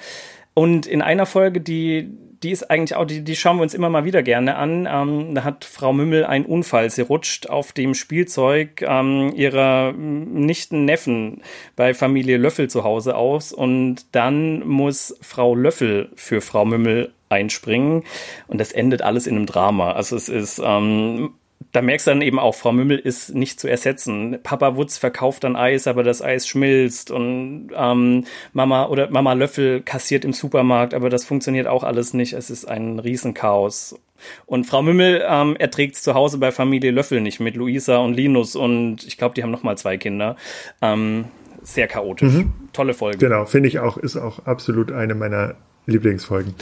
Und 0.54 0.86
in 0.86 1.02
einer 1.02 1.26
Folge, 1.26 1.60
die, 1.60 2.10
die 2.44 2.52
ist 2.52 2.70
eigentlich 2.70 2.96
auch, 2.96 3.06
die, 3.06 3.24
die 3.24 3.36
schauen 3.36 3.58
wir 3.58 3.64
uns 3.64 3.74
immer 3.74 3.90
mal 3.90 4.06
wieder 4.06 4.24
gerne 4.24 4.56
an. 4.56 4.88
Ähm, 4.90 5.36
da 5.36 5.44
hat 5.44 5.66
Frau 5.66 5.94
Mümmel 5.94 6.26
einen 6.26 6.46
Unfall. 6.46 6.90
Sie 6.90 7.02
rutscht 7.02 7.50
auf 7.50 7.72
dem 7.74 7.94
Spielzeug 7.94 8.82
ähm, 8.82 9.34
ihrer 9.36 9.94
nichten 9.94 10.86
Neffen 10.86 11.42
bei 11.76 11.94
Familie 11.94 12.38
Löffel 12.38 12.70
zu 12.70 12.84
Hause 12.84 13.16
aus 13.16 13.52
und 13.52 14.06
dann 14.14 14.68
muss 14.68 15.18
Frau 15.22 15.56
Löffel 15.56 16.10
für 16.16 16.42
Frau 16.42 16.66
Mümmel 16.66 17.12
einspringen. 17.30 18.04
Und 18.48 18.60
das 18.60 18.72
endet 18.72 19.02
alles 19.02 19.28
in 19.28 19.36
einem 19.36 19.46
Drama. 19.46 19.92
Also 19.92 20.16
es 20.16 20.30
ist, 20.30 20.62
ähm, 20.64 21.32
da 21.72 21.82
merkst 21.82 22.08
du 22.08 22.12
dann 22.12 22.22
eben 22.22 22.40
auch, 22.40 22.56
Frau 22.56 22.72
Mümmel 22.72 22.98
ist 22.98 23.36
nicht 23.36 23.60
zu 23.60 23.68
ersetzen. 23.68 24.40
Papa 24.42 24.76
Wutz 24.76 24.98
verkauft 24.98 25.44
dann 25.44 25.56
Eis, 25.56 25.88
aber 25.88 26.04
das 26.04 26.22
Eis 26.22 26.48
schmilzt 26.48 27.12
und 27.12 27.70
ähm, 27.76 28.26
Mama 28.54 28.88
oder 28.88 29.10
Mama 29.12 29.34
Löffel 29.34 29.82
kassiert 29.82 30.26
im 30.26 30.34
Supermarkt, 30.34 30.94
aber 30.94 31.10
das 31.10 31.26
funktioniert 31.26 31.68
auch 31.68 31.84
alles 31.84 32.14
nicht. 32.14 32.34
Es 32.34 32.50
ist 32.50 32.66
ein 32.66 33.00
Riesenchaos. 33.00 34.00
Und 34.46 34.66
Frau 34.66 34.82
Mümmel 34.82 35.24
ähm, 35.28 35.56
erträgt 35.58 35.96
es 35.96 36.02
zu 36.02 36.14
Hause 36.14 36.40
bei 36.40 36.52
Familie 36.52 36.92
Löffel 36.92 37.22
nicht 37.22 37.40
mit 37.40 37.56
Luisa 37.56 37.98
und 37.98 38.14
Linus 38.14 38.56
und 38.56 39.06
ich 39.06 39.18
glaube, 39.18 39.36
die 39.36 39.44
haben 39.44 39.52
noch 39.52 39.64
mal 39.64 39.78
zwei 39.78 39.98
Kinder. 39.98 40.38
Ähm, 40.82 41.26
sehr 41.62 41.88
chaotisch. 41.88 42.34
Mhm. 42.34 42.54
Tolle 42.74 42.94
Folge. 42.94 43.18
Genau, 43.18 43.46
finde 43.46 43.70
ich 43.70 43.80
auch, 43.80 43.98
ist 43.98 44.18
auch 44.18 44.46
absolut 44.46 44.92
eine 44.92 45.14
meiner 45.14 45.56
Lieblingsfolgen. 45.86 46.56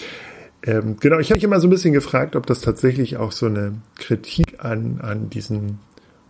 Ähm, 0.63 0.97
genau, 0.99 1.19
ich 1.19 1.29
habe 1.29 1.37
mich 1.37 1.43
immer 1.43 1.59
so 1.59 1.67
ein 1.67 1.71
bisschen 1.71 1.93
gefragt, 1.93 2.35
ob 2.35 2.45
das 2.45 2.61
tatsächlich 2.61 3.17
auch 3.17 3.31
so 3.31 3.45
eine 3.45 3.73
Kritik 3.95 4.63
an, 4.63 4.99
an 5.01 5.29
diesen 5.29 5.79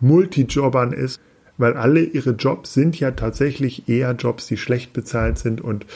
Multijobbern 0.00 0.92
ist, 0.92 1.20
weil 1.56 1.74
alle 1.74 2.00
ihre 2.00 2.30
Jobs 2.30 2.74
sind 2.74 2.98
ja 3.00 3.10
tatsächlich 3.12 3.88
eher 3.88 4.12
Jobs, 4.12 4.46
die 4.46 4.56
schlecht 4.56 4.92
bezahlt 4.92 5.38
sind 5.38 5.60
und 5.60 5.86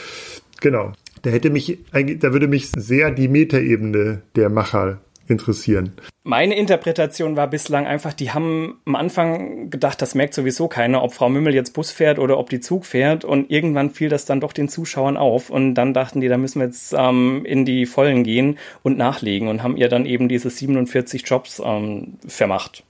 genau, 0.61 0.93
da 1.23 1.31
hätte 1.31 1.51
mich, 1.51 1.79
da 1.93 2.33
würde 2.33 2.49
mich 2.49 2.71
sehr 2.77 3.11
die 3.13 3.29
Metaebene 3.29 4.23
der 4.35 4.49
Macher 4.49 5.01
interessieren. 5.29 5.93
Meine 6.25 6.57
Interpretation 6.57 7.37
war 7.37 7.49
bislang 7.49 7.87
einfach, 7.87 8.13
die 8.13 8.31
haben 8.31 8.81
am 8.85 8.95
Anfang 8.95 9.71
gedacht, 9.71 10.01
das 10.01 10.15
merkt 10.15 10.35
sowieso 10.35 10.69
keiner, 10.69 11.03
ob 11.03 11.15
Frau 11.15 11.29
Mümmel 11.29 11.55
jetzt 11.55 11.73
Bus 11.73 11.91
fährt 11.91 12.19
oder 12.19 12.39
ob 12.39 12.49
die 12.49 12.61
Zug 12.61 12.87
fährt. 12.87 13.25
Und 13.25 13.51
irgendwann 13.51 13.91
fiel 13.91 14.09
das 14.09 14.25
dann 14.25 14.41
doch 14.41 14.53
den 14.53 14.69
Zuschauern 14.69 15.17
auf. 15.17 15.51
Und 15.51 15.75
dann 15.75 15.95
dachten 15.95 16.21
die, 16.21 16.29
da 16.29 16.39
müssen 16.39 16.61
wir 16.61 16.67
jetzt 16.67 16.95
ähm, 16.97 17.45
in 17.45 17.65
die 17.65 17.87
Vollen 17.87 18.23
gehen 18.23 18.59
und 18.83 18.97
nachlegen 18.97 19.49
und 19.49 19.63
haben 19.63 19.77
ihr 19.77 19.89
dann 19.89 20.07
eben 20.07 20.29
diese 20.29 20.51
47 20.51 21.23
Jobs 21.27 21.61
ähm, 21.65 22.19
vermacht. 22.27 22.85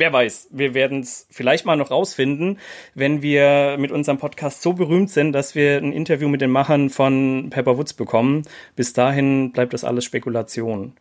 Wer 0.00 0.14
weiß, 0.14 0.48
wir 0.50 0.72
werden 0.72 1.00
es 1.00 1.26
vielleicht 1.30 1.66
mal 1.66 1.76
noch 1.76 1.90
rausfinden, 1.90 2.58
wenn 2.94 3.20
wir 3.20 3.76
mit 3.78 3.90
unserem 3.90 4.16
Podcast 4.16 4.62
so 4.62 4.72
berühmt 4.72 5.10
sind, 5.10 5.32
dass 5.32 5.54
wir 5.54 5.76
ein 5.76 5.92
Interview 5.92 6.28
mit 6.28 6.40
den 6.40 6.50
Machern 6.50 6.88
von 6.88 7.50
Pepper 7.50 7.76
Woods 7.76 7.92
bekommen. 7.92 8.44
Bis 8.76 8.94
dahin 8.94 9.52
bleibt 9.52 9.74
das 9.74 9.84
alles 9.84 10.06
Spekulation. 10.06 10.94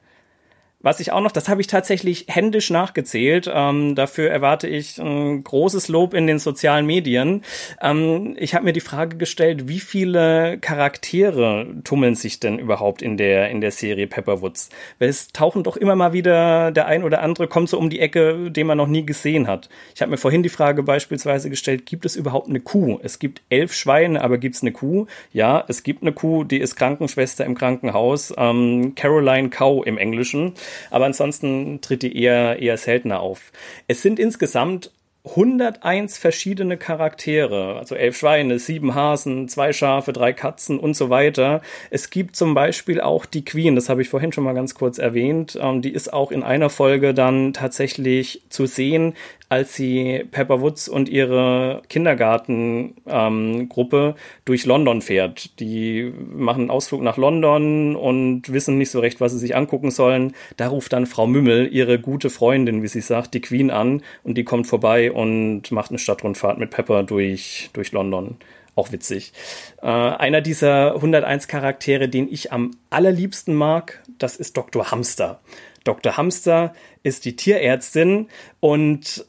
Was 0.81 1.01
ich 1.01 1.11
auch 1.11 1.19
noch, 1.19 1.33
das 1.33 1.49
habe 1.49 1.59
ich 1.59 1.67
tatsächlich 1.67 2.27
händisch 2.29 2.69
nachgezählt. 2.69 3.51
Ähm, 3.53 3.95
dafür 3.95 4.31
erwarte 4.31 4.69
ich 4.69 4.97
ein 4.97 5.43
großes 5.43 5.89
Lob 5.89 6.13
in 6.13 6.25
den 6.25 6.39
sozialen 6.39 6.85
Medien. 6.85 7.43
Ähm, 7.81 8.37
ich 8.39 8.55
habe 8.55 8.63
mir 8.63 8.71
die 8.71 8.79
Frage 8.79 9.17
gestellt, 9.17 9.67
wie 9.67 9.81
viele 9.81 10.57
Charaktere 10.57 11.67
tummeln 11.83 12.15
sich 12.15 12.39
denn 12.39 12.59
überhaupt 12.59 13.01
in 13.01 13.17
der 13.17 13.49
in 13.49 13.59
der 13.59 13.71
Serie 13.71 14.07
Pepperwoods? 14.07 14.69
Weil 14.99 15.09
es 15.09 15.33
tauchen 15.33 15.63
doch 15.63 15.75
immer 15.75 15.97
mal 15.97 16.13
wieder 16.13 16.71
der 16.71 16.85
ein 16.85 17.03
oder 17.03 17.23
andere 17.23 17.49
kommt 17.49 17.67
so 17.67 17.77
um 17.77 17.89
die 17.89 17.99
Ecke, 17.99 18.49
den 18.49 18.65
man 18.65 18.77
noch 18.77 18.87
nie 18.87 19.05
gesehen 19.05 19.47
hat. 19.47 19.67
Ich 19.95 20.01
habe 20.01 20.11
mir 20.11 20.17
vorhin 20.17 20.43
die 20.43 20.49
Frage 20.49 20.81
beispielsweise 20.81 21.49
gestellt, 21.49 21.87
gibt 21.87 22.05
es 22.05 22.15
überhaupt 22.15 22.47
eine 22.47 22.61
Kuh? 22.61 22.99
Es 23.03 23.19
gibt 23.19 23.41
elf 23.49 23.73
Schweine, 23.73 24.21
aber 24.21 24.37
gibt 24.37 24.55
es 24.55 24.61
eine 24.61 24.71
Kuh? 24.71 25.07
Ja, 25.33 25.61
es 25.67 25.83
gibt 25.83 26.03
eine 26.03 26.13
Kuh, 26.13 26.45
die 26.45 26.59
ist 26.59 26.77
Krankenschwester 26.77 27.43
im 27.43 27.55
Krankenhaus. 27.55 28.33
Ähm, 28.37 28.93
Caroline 28.95 29.49
Cow 29.49 29.85
im 29.85 29.97
Englischen 29.97 30.53
aber 30.89 31.05
ansonsten 31.05 31.81
tritt 31.81 32.03
die 32.03 32.17
eher, 32.17 32.59
eher 32.59 32.77
seltener 32.77 33.19
auf. 33.19 33.51
Es 33.87 34.01
sind 34.01 34.19
insgesamt 34.19 34.91
101 35.35 36.17
verschiedene 36.17 36.77
Charaktere, 36.77 37.77
also 37.77 37.95
elf 37.95 38.17
Schweine, 38.17 38.59
sieben 38.59 38.95
Hasen, 38.95 39.47
zwei 39.47 39.73
Schafe, 39.73 40.13
drei 40.13 40.33
Katzen 40.33 40.79
und 40.79 40.95
so 40.95 41.09
weiter. 41.09 41.61
Es 41.91 42.09
gibt 42.09 42.35
zum 42.35 42.53
Beispiel 42.53 42.99
auch 42.99 43.25
die 43.25 43.45
Queen, 43.45 43.75
das 43.75 43.89
habe 43.89 44.01
ich 44.01 44.09
vorhin 44.09 44.31
schon 44.31 44.43
mal 44.43 44.53
ganz 44.53 44.75
kurz 44.75 44.97
erwähnt. 44.97 45.57
Ähm, 45.61 45.81
die 45.81 45.93
ist 45.93 46.11
auch 46.11 46.31
in 46.31 46.43
einer 46.43 46.69
Folge 46.69 47.13
dann 47.13 47.53
tatsächlich 47.53 48.41
zu 48.49 48.65
sehen, 48.65 49.13
als 49.49 49.73
sie 49.73 50.23
Pepper 50.29 50.61
Woods 50.61 50.87
und 50.87 51.09
ihre 51.09 51.81
Kindergartengruppe 51.89 54.05
ähm, 54.07 54.13
durch 54.45 54.65
London 54.65 55.01
fährt. 55.01 55.59
Die 55.59 56.13
machen 56.31 56.61
einen 56.61 56.69
Ausflug 56.69 57.01
nach 57.01 57.17
London 57.17 57.95
und 57.95 58.53
wissen 58.53 58.77
nicht 58.77 58.91
so 58.91 58.99
recht, 58.99 59.19
was 59.19 59.31
sie 59.31 59.39
sich 59.39 59.55
angucken 59.55 59.89
sollen. 59.89 60.33
Da 60.57 60.67
ruft 60.67 60.93
dann 60.93 61.07
Frau 61.07 61.25
Mümmel 61.25 61.67
ihre 61.71 61.99
gute 61.99 62.29
Freundin, 62.29 62.83
wie 62.83 62.87
sie 62.87 63.01
sagt, 63.01 63.33
die 63.33 63.41
Queen 63.41 63.71
an 63.71 64.03
und 64.23 64.37
die 64.37 64.43
kommt 64.43 64.67
vorbei 64.67 65.11
und 65.19 65.69
macht 65.71 65.91
eine 65.91 65.99
Stadtrundfahrt 65.99 66.59
mit 66.59 66.69
Pepper 66.69 67.03
durch, 67.03 67.71
durch 67.73 67.91
London 67.91 68.37
auch 68.75 68.93
witzig. 68.93 69.33
Äh, 69.81 69.87
einer 69.87 70.39
dieser 70.39 70.95
101 70.95 71.49
Charaktere, 71.49 72.07
den 72.07 72.31
ich 72.31 72.53
am 72.53 72.71
allerliebsten 72.89 73.53
mag, 73.53 74.01
das 74.17 74.37
ist 74.37 74.55
Dr. 74.55 74.91
Hamster. 74.91 75.41
Dr. 75.83 76.15
Hamster 76.15 76.73
ist 77.03 77.25
die 77.25 77.35
Tierärztin 77.35 78.29
und 78.61 79.25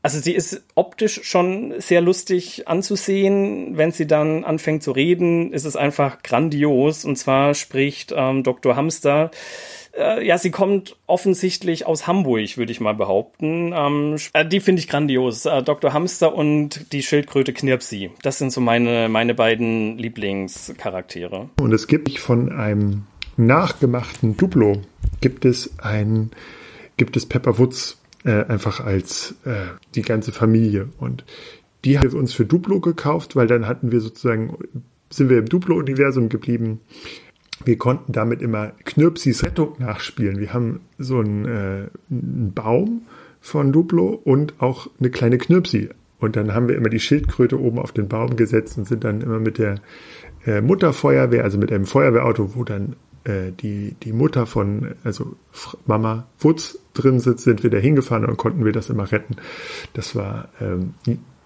also 0.00 0.18
sie 0.18 0.32
ist 0.32 0.62
optisch 0.74 1.20
schon 1.24 1.74
sehr 1.78 2.00
lustig 2.00 2.66
anzusehen. 2.66 3.76
Wenn 3.76 3.92
sie 3.92 4.06
dann 4.06 4.44
anfängt 4.44 4.82
zu 4.82 4.92
reden, 4.92 5.52
ist 5.52 5.66
es 5.66 5.76
einfach 5.76 6.22
grandios. 6.22 7.04
Und 7.04 7.16
zwar 7.16 7.52
spricht 7.52 8.14
ähm, 8.16 8.42
Dr. 8.42 8.76
Hamster 8.76 9.30
äh, 9.96 10.26
ja, 10.26 10.38
sie 10.38 10.50
kommt 10.50 10.96
offensichtlich 11.06 11.86
aus 11.86 12.06
Hamburg, 12.06 12.56
würde 12.56 12.72
ich 12.72 12.80
mal 12.80 12.94
behaupten. 12.94 13.72
Ähm, 13.74 14.16
äh, 14.32 14.46
die 14.46 14.60
finde 14.60 14.80
ich 14.80 14.88
grandios. 14.88 15.46
Äh, 15.46 15.62
Dr. 15.62 15.92
Hamster 15.92 16.34
und 16.34 16.92
die 16.92 17.02
Schildkröte 17.02 17.52
Knirpsi. 17.52 18.10
Das 18.22 18.38
sind 18.38 18.52
so 18.52 18.60
meine, 18.60 19.08
meine 19.08 19.34
beiden 19.34 19.98
Lieblingscharaktere. 19.98 21.50
Und 21.60 21.72
es 21.72 21.86
gibt 21.86 22.18
von 22.18 22.52
einem 22.52 23.06
nachgemachten 23.36 24.36
Duplo 24.36 24.82
gibt 25.20 25.44
es 25.44 25.78
ein, 25.78 26.30
gibt 26.96 27.16
es 27.16 27.26
Pepper 27.26 27.58
Woods 27.58 27.98
äh, 28.24 28.44
einfach 28.44 28.80
als 28.80 29.34
äh, 29.44 29.54
die 29.94 30.02
ganze 30.02 30.32
Familie. 30.32 30.88
Und 30.98 31.24
die 31.84 31.98
haben 31.98 32.12
wir 32.12 32.18
uns 32.18 32.32
für 32.32 32.44
Duplo 32.44 32.80
gekauft, 32.80 33.36
weil 33.36 33.46
dann 33.46 33.66
hatten 33.66 33.92
wir 33.92 34.00
sozusagen, 34.00 34.56
sind 35.08 35.30
wir 35.30 35.38
im 35.38 35.48
Duplo-Universum 35.48 36.28
geblieben. 36.28 36.80
Wir 37.64 37.76
konnten 37.76 38.12
damit 38.12 38.42
immer 38.42 38.72
Knirpsis 38.84 39.42
Rettung 39.42 39.74
nachspielen. 39.78 40.38
Wir 40.38 40.52
haben 40.52 40.80
so 40.98 41.18
einen, 41.18 41.44
äh, 41.44 41.88
einen 42.10 42.52
Baum 42.54 43.02
von 43.40 43.72
Duplo 43.72 44.20
und 44.24 44.54
auch 44.60 44.88
eine 44.98 45.10
kleine 45.10 45.38
Knirpsi. 45.38 45.90
Und 46.18 46.36
dann 46.36 46.54
haben 46.54 46.68
wir 46.68 46.76
immer 46.76 46.90
die 46.90 47.00
Schildkröte 47.00 47.58
oben 47.58 47.78
auf 47.78 47.92
den 47.92 48.08
Baum 48.08 48.36
gesetzt 48.36 48.76
und 48.78 48.86
sind 48.86 49.04
dann 49.04 49.22
immer 49.22 49.40
mit 49.40 49.58
der 49.58 49.76
äh, 50.46 50.60
Mutterfeuerwehr, 50.60 51.44
also 51.44 51.58
mit 51.58 51.72
einem 51.72 51.86
Feuerwehrauto, 51.86 52.54
wo 52.54 52.64
dann 52.64 52.96
äh, 53.24 53.52
die, 53.52 53.94
die 54.02 54.12
Mutter 54.12 54.46
von, 54.46 54.94
also 55.04 55.36
Mama 55.86 56.26
Wutz 56.38 56.78
drin 56.94 57.20
sitzt, 57.20 57.44
sind 57.44 57.62
wir 57.62 57.70
da 57.70 57.78
hingefahren 57.78 58.26
und 58.26 58.36
konnten 58.36 58.64
wir 58.64 58.72
das 58.72 58.90
immer 58.90 59.10
retten. 59.10 59.36
Das 59.94 60.14
war 60.14 60.48
ähm, 60.60 60.94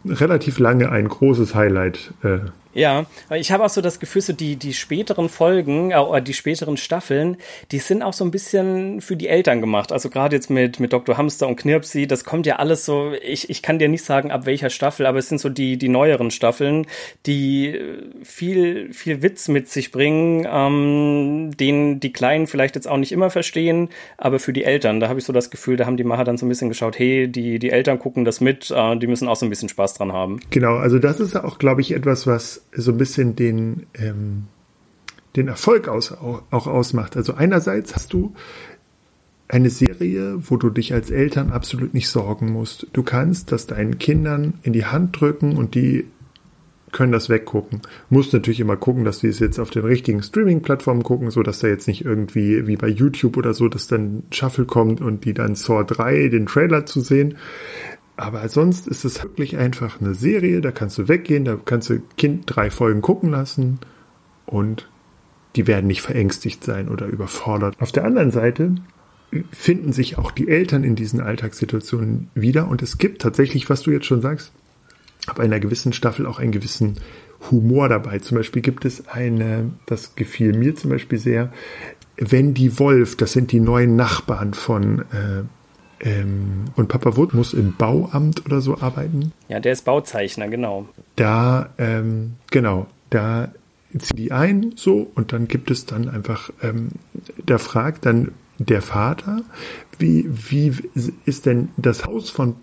relativ 0.05 0.59
lange 0.59 0.91
ein 0.91 1.09
großes 1.09 1.55
Highlight 1.55 2.15
äh, 2.23 2.39
ja, 2.75 3.07
ich 3.35 3.53
habe 3.53 3.65
auch 3.65 3.69
so 3.69 3.81
das 3.81 4.01
Gefühl, 4.01 4.23
so 4.23 4.33
die, 4.33 4.57
die 4.57 4.75
späteren 4.75 5.29
Folgen, 5.29 5.93
äh, 5.93 6.23
die 6.23 6.35
späteren 6.35 6.77
Staffeln, 6.77 7.37
die 7.71 7.79
sind 7.79 8.03
auch 8.03 8.13
so 8.13 8.25
ein 8.25 8.31
bisschen 8.31 9.01
für 9.01 9.17
die 9.17 9.29
Eltern 9.29 9.61
gemacht. 9.61 9.93
Also 9.93 10.11
gerade 10.11 10.37
jetzt 10.37 10.51
mit, 10.51 10.81
mit 10.81 10.93
Dr. 10.93 11.17
Hamster 11.17 11.47
und 11.47 11.57
Knirpsi, 11.57 12.07
das 12.07 12.25
kommt 12.25 12.47
ja 12.47 12.57
alles 12.57 12.85
so, 12.85 13.13
ich, 13.23 13.49
ich 13.49 13.63
kann 13.63 13.79
dir 13.79 13.89
nicht 13.89 14.05
sagen, 14.05 14.31
ab 14.31 14.47
welcher 14.47 14.71
Staffel, 14.71 15.07
aber 15.07 15.19
es 15.19 15.29
sind 15.29 15.41
so 15.41 15.49
die, 15.49 15.77
die 15.77 15.89
neueren 15.89 16.31
Staffeln, 16.31 16.87
die 17.27 17.79
viel, 18.23 18.93
viel 18.93 19.23
Witz 19.23 19.49
mit 19.49 19.69
sich 19.69 19.93
bringen, 19.93 20.47
ähm, 20.51 21.57
den 21.57 22.01
die 22.01 22.13
Kleinen 22.13 22.47
vielleicht 22.47 22.75
jetzt 22.75 22.89
auch 22.89 22.97
nicht 22.97 23.13
immer 23.13 23.31
verstehen, 23.31 23.89
aber 24.19 24.39
für 24.39 24.53
die 24.53 24.65
Eltern, 24.65 25.01
da 25.01 25.09
habe 25.09 25.19
ich 25.19 25.25
so 25.25 25.33
das 25.33 25.51
Gefühl, 25.51 25.77
da 25.77 25.87
haben 25.87 25.97
die 25.97 26.05
Macher 26.05 26.25
dann 26.25 26.37
so 26.37 26.47
ein 26.47 26.49
bisschen 26.49 26.69
geschaut, 26.69 26.99
hey, 26.99 27.29
die, 27.29 27.59
die 27.59 27.71
Eltern 27.71 27.99
gucken 27.99 28.25
das 28.25 28.41
mit, 28.41 28.71
äh, 28.71 28.97
die 28.97 29.07
müssen 29.07 29.29
auch 29.29 29.37
so 29.37 29.47
ein 29.47 29.51
bisschen 29.51 29.69
Spaß 29.69 29.95
dran 29.95 30.13
haben. 30.13 30.41
Genau, 30.51 30.77
also 30.77 30.99
das 30.99 31.21
ist 31.21 31.37
auch, 31.37 31.59
glaube 31.59 31.81
ich, 31.81 31.93
etwas, 31.93 32.27
was 32.27 32.64
so 32.73 32.93
ein 32.93 32.99
bisschen 32.99 33.37
den, 33.37 33.87
ähm, 33.95 34.45
den 35.37 35.49
Erfolg 35.49 35.89
aus, 35.89 36.13
auch, 36.13 36.43
auch 36.51 36.67
ausmacht. 36.67 37.17
Also 37.17 37.35
einerseits 37.35 37.95
hast 37.95 38.13
du 38.13 38.35
eine 39.49 39.71
Serie, 39.71 40.37
wo 40.49 40.57
du 40.57 40.71
dich 40.71 40.95
als 40.95 41.11
Eltern 41.11 41.51
absolut 41.51 41.95
nicht 41.95 42.09
sorgen 42.09 42.53
musst. 42.53 42.87
Du 42.93 43.03
kannst 43.03 43.53
das 43.53 43.67
deinen 43.67 43.99
Kindern 43.99 44.55
in 44.63 44.73
die 44.73 44.87
Hand 44.87 45.21
drücken 45.21 45.57
und 45.57 45.75
die 45.75 46.07
können 46.95 47.13
das 47.13 47.29
weggucken. 47.29 47.83
Musst 48.09 48.33
natürlich 48.33 48.61
immer 48.61 48.77
gucken, 48.77 49.05
dass 49.05 49.19
die 49.19 49.27
es 49.27 49.41
jetzt 49.41 49.59
auf 49.59 49.71
den 49.71 49.85
richtigen 49.85 50.23
Streaming-Plattformen 50.23 51.03
gucken, 51.03 51.31
so 51.31 51.43
dass 51.43 51.59
da 51.59 51.67
jetzt 51.67 51.89
nicht 51.89 52.05
irgendwie 52.05 52.67
wie 52.67 52.77
bei 52.77 52.89
YouTube 52.89 53.37
oder 53.37 53.53
so, 53.53 53.69
dass 53.69 53.89
dann 53.89 54.23
Shuffle 54.31 54.65
kommt 54.65 55.01
und 55.01 55.25
die 55.25 55.35
dann 55.35 55.57
Saw 55.57 55.85
3 55.85 56.29
den 56.29 56.47
Trailer 56.47 56.87
zu 56.87 57.01
sehen. 57.01 57.37
Aber 58.17 58.49
sonst 58.49 58.87
ist 58.87 59.05
es 59.05 59.23
wirklich 59.23 59.57
einfach 59.57 60.01
eine 60.01 60.15
Serie, 60.15 60.61
da 60.61 60.71
kannst 60.71 60.99
du 60.99 61.09
weggehen, 61.09 61.45
da 61.45 61.59
kannst 61.63 61.91
du 61.91 62.01
Kind 62.17 62.45
drei 62.47 62.71
Folgen 62.71 63.03
gucken 63.03 63.31
lassen 63.31 63.81
und 64.47 64.89
die 65.57 65.67
werden 65.67 65.87
nicht 65.87 66.03
verängstigt 66.03 66.63
sein 66.65 66.89
oder 66.89 67.07
überfordert. 67.07 67.77
Auf 67.81 67.93
der 67.93 68.05
anderen 68.05 68.31
Seite 68.31 68.77
finden 69.51 69.93
sich 69.93 70.17
auch 70.17 70.31
die 70.31 70.49
Eltern 70.49 70.85
in 70.85 70.95
diesen 70.95 71.21
Alltagssituationen 71.21 72.31
wieder 72.35 72.69
und 72.69 72.83
es 72.83 72.99
gibt 72.99 73.23
tatsächlich, 73.23 73.69
was 73.69 73.83
du 73.83 73.91
jetzt 73.91 74.07
schon 74.07 74.23
sagst, 74.23 74.53
ab 75.27 75.41
einer 75.41 75.59
gewissen 75.59 75.93
Staffel 75.93 76.27
auch 76.27 76.39
einen 76.39 76.53
gewissen 76.53 76.99
Humor 77.51 77.89
dabei. 77.89 78.19
Zum 78.21 78.37
Beispiel 78.37 78.63
gibt 78.63 78.85
es 78.85 79.09
eine, 79.09 79.73
das 79.87 80.15
gefiel 80.15 80.57
mir 80.57 80.77
zum 80.77 80.91
Beispiel 80.91 81.19
sehr, 81.19 81.53
wenn 82.17 82.55
die 82.55 82.79
Wolf, 82.79 83.17
das 83.17 83.33
sind 83.33 83.51
die 83.51 83.61
neuen 83.61 83.97
Nachbarn 83.97 84.55
von 84.55 85.01
äh, 85.01 85.43
ähm, 86.01 86.67
und 86.77 86.89
Papa 86.89 87.17
Wood 87.17 87.35
muss 87.35 87.53
im 87.55 87.75
Bauamt 87.77 88.45
oder 88.47 88.61
so 88.61 88.79
arbeiten. 88.79 89.33
Ja, 89.49 89.61
der 89.61 89.73
ist 89.73 89.85
Bauzeichner, 89.85 90.49
genau. 90.49 90.89
Da, 91.17 91.71
ähm, 91.79 92.35
genau, 92.51 92.87
da 93.11 93.49
ziehen 93.99 94.17
die 94.17 94.33
ein 94.33 94.73
so 94.77 95.11
und 95.15 95.33
dann 95.33 95.49
gibt 95.49 95.71
es 95.71 95.87
dann 95.87 96.09
einfach, 96.09 96.51
ähm, 96.63 96.91
da 97.45 97.59
fragt 97.59 98.07
dann 98.07 98.33
der 98.59 98.83
Vater, 98.83 99.43
wie, 99.99 100.29
wie 100.29 100.73
ist 101.25 101.47
denn 101.47 101.71
das 101.77 102.05
Haus 102.05 102.31
von 102.31 102.57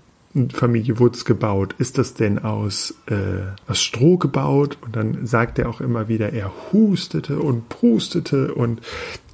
Familie 0.53 0.99
Woods 0.99 1.25
gebaut? 1.25 1.75
Ist 1.77 1.97
das 1.97 2.13
denn 2.13 2.39
aus, 2.39 2.95
äh, 3.07 3.69
aus 3.69 3.81
Stroh 3.81 4.17
gebaut? 4.17 4.77
Und 4.81 4.95
dann 4.95 5.25
sagt 5.25 5.59
er 5.59 5.69
auch 5.69 5.81
immer 5.81 6.07
wieder, 6.07 6.31
er 6.31 6.51
hustete 6.71 7.39
und 7.39 7.67
prustete 7.67 8.53
und 8.53 8.81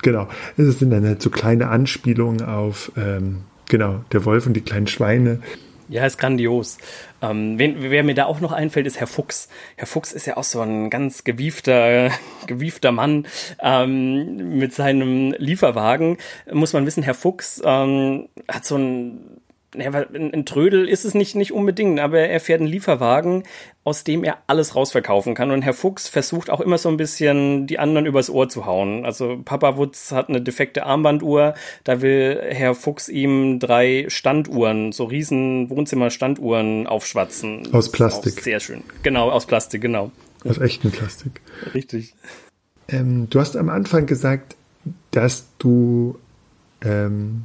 genau, 0.01 0.27
es 0.57 0.79
sind 0.79 0.89
dann 0.89 1.05
halt 1.05 1.21
so 1.21 1.29
kleine 1.29 1.69
Anspielungen 1.69 2.41
auf 2.41 2.91
ähm, 2.97 3.43
Genau, 3.69 4.03
der 4.11 4.25
Wolf 4.25 4.45
und 4.45 4.53
die 4.53 4.61
kleinen 4.61 4.87
Schweine. 4.87 5.41
Ja, 5.89 6.05
ist 6.05 6.17
grandios. 6.17 6.77
Ähm, 7.21 7.57
wen, 7.57 7.77
wer 7.79 8.03
mir 8.03 8.13
da 8.13 8.25
auch 8.25 8.41
noch 8.41 8.51
einfällt, 8.51 8.85
ist 8.87 8.99
Herr 8.99 9.07
Fuchs. 9.07 9.47
Herr 9.77 9.87
Fuchs 9.87 10.11
ist 10.11 10.25
ja 10.25 10.35
auch 10.35 10.43
so 10.43 10.59
ein 10.59 10.89
ganz 10.89 11.23
gewiefter, 11.23 12.11
gewiefter 12.47 12.91
Mann 12.91 13.25
ähm, 13.61 14.57
mit 14.57 14.73
seinem 14.73 15.33
Lieferwagen. 15.37 16.17
Muss 16.51 16.73
man 16.73 16.85
wissen, 16.85 17.03
Herr 17.03 17.13
Fuchs 17.13 17.61
ähm, 17.63 18.27
hat 18.49 18.65
so 18.65 18.77
ein 18.77 19.39
ja, 19.75 19.91
ein 19.91 20.45
Trödel 20.45 20.87
ist 20.87 21.03
es 21.03 21.13
nicht, 21.13 21.35
nicht 21.35 21.51
unbedingt, 21.51 21.99
aber 21.99 22.19
er 22.19 22.39
fährt 22.39 22.61
einen 22.61 22.69
Lieferwagen, 22.69 23.43
aus 23.83 24.03
dem 24.03 24.23
er 24.23 24.37
alles 24.47 24.75
rausverkaufen 24.75 25.35
kann. 25.35 25.51
Und 25.51 25.61
Herr 25.61 25.73
Fuchs 25.73 26.07
versucht 26.07 26.49
auch 26.49 26.61
immer 26.61 26.77
so 26.77 26.89
ein 26.89 26.97
bisschen 26.97 27.67
die 27.67 27.77
anderen 27.77 28.05
übers 28.05 28.29
Ohr 28.29 28.47
zu 28.47 28.65
hauen. 28.65 29.05
Also 29.05 29.41
Papa 29.43 29.77
Wutz 29.77 30.11
hat 30.11 30.29
eine 30.29 30.41
defekte 30.41 30.85
Armbanduhr, 30.85 31.53
da 31.83 32.01
will 32.01 32.41
Herr 32.49 32.75
Fuchs 32.75 33.09
ihm 33.09 33.59
drei 33.59 34.05
Standuhren, 34.07 34.91
so 34.93 35.03
riesen 35.03 35.69
Wohnzimmer-Standuhren 35.69 36.87
aufschwatzen. 36.87 37.73
Aus 37.73 37.91
Plastik. 37.91 38.41
Sehr 38.41 38.59
schön. 38.59 38.83
Genau, 39.03 39.29
aus 39.29 39.45
Plastik, 39.45 39.81
genau. 39.81 40.11
Aus 40.45 40.59
echtem 40.59 40.91
Plastik. 40.91 41.41
Richtig. 41.73 42.15
Ähm, 42.87 43.29
du 43.29 43.39
hast 43.39 43.57
am 43.57 43.69
Anfang 43.69 44.05
gesagt, 44.05 44.55
dass 45.11 45.47
du 45.57 46.17
ähm, 46.81 47.43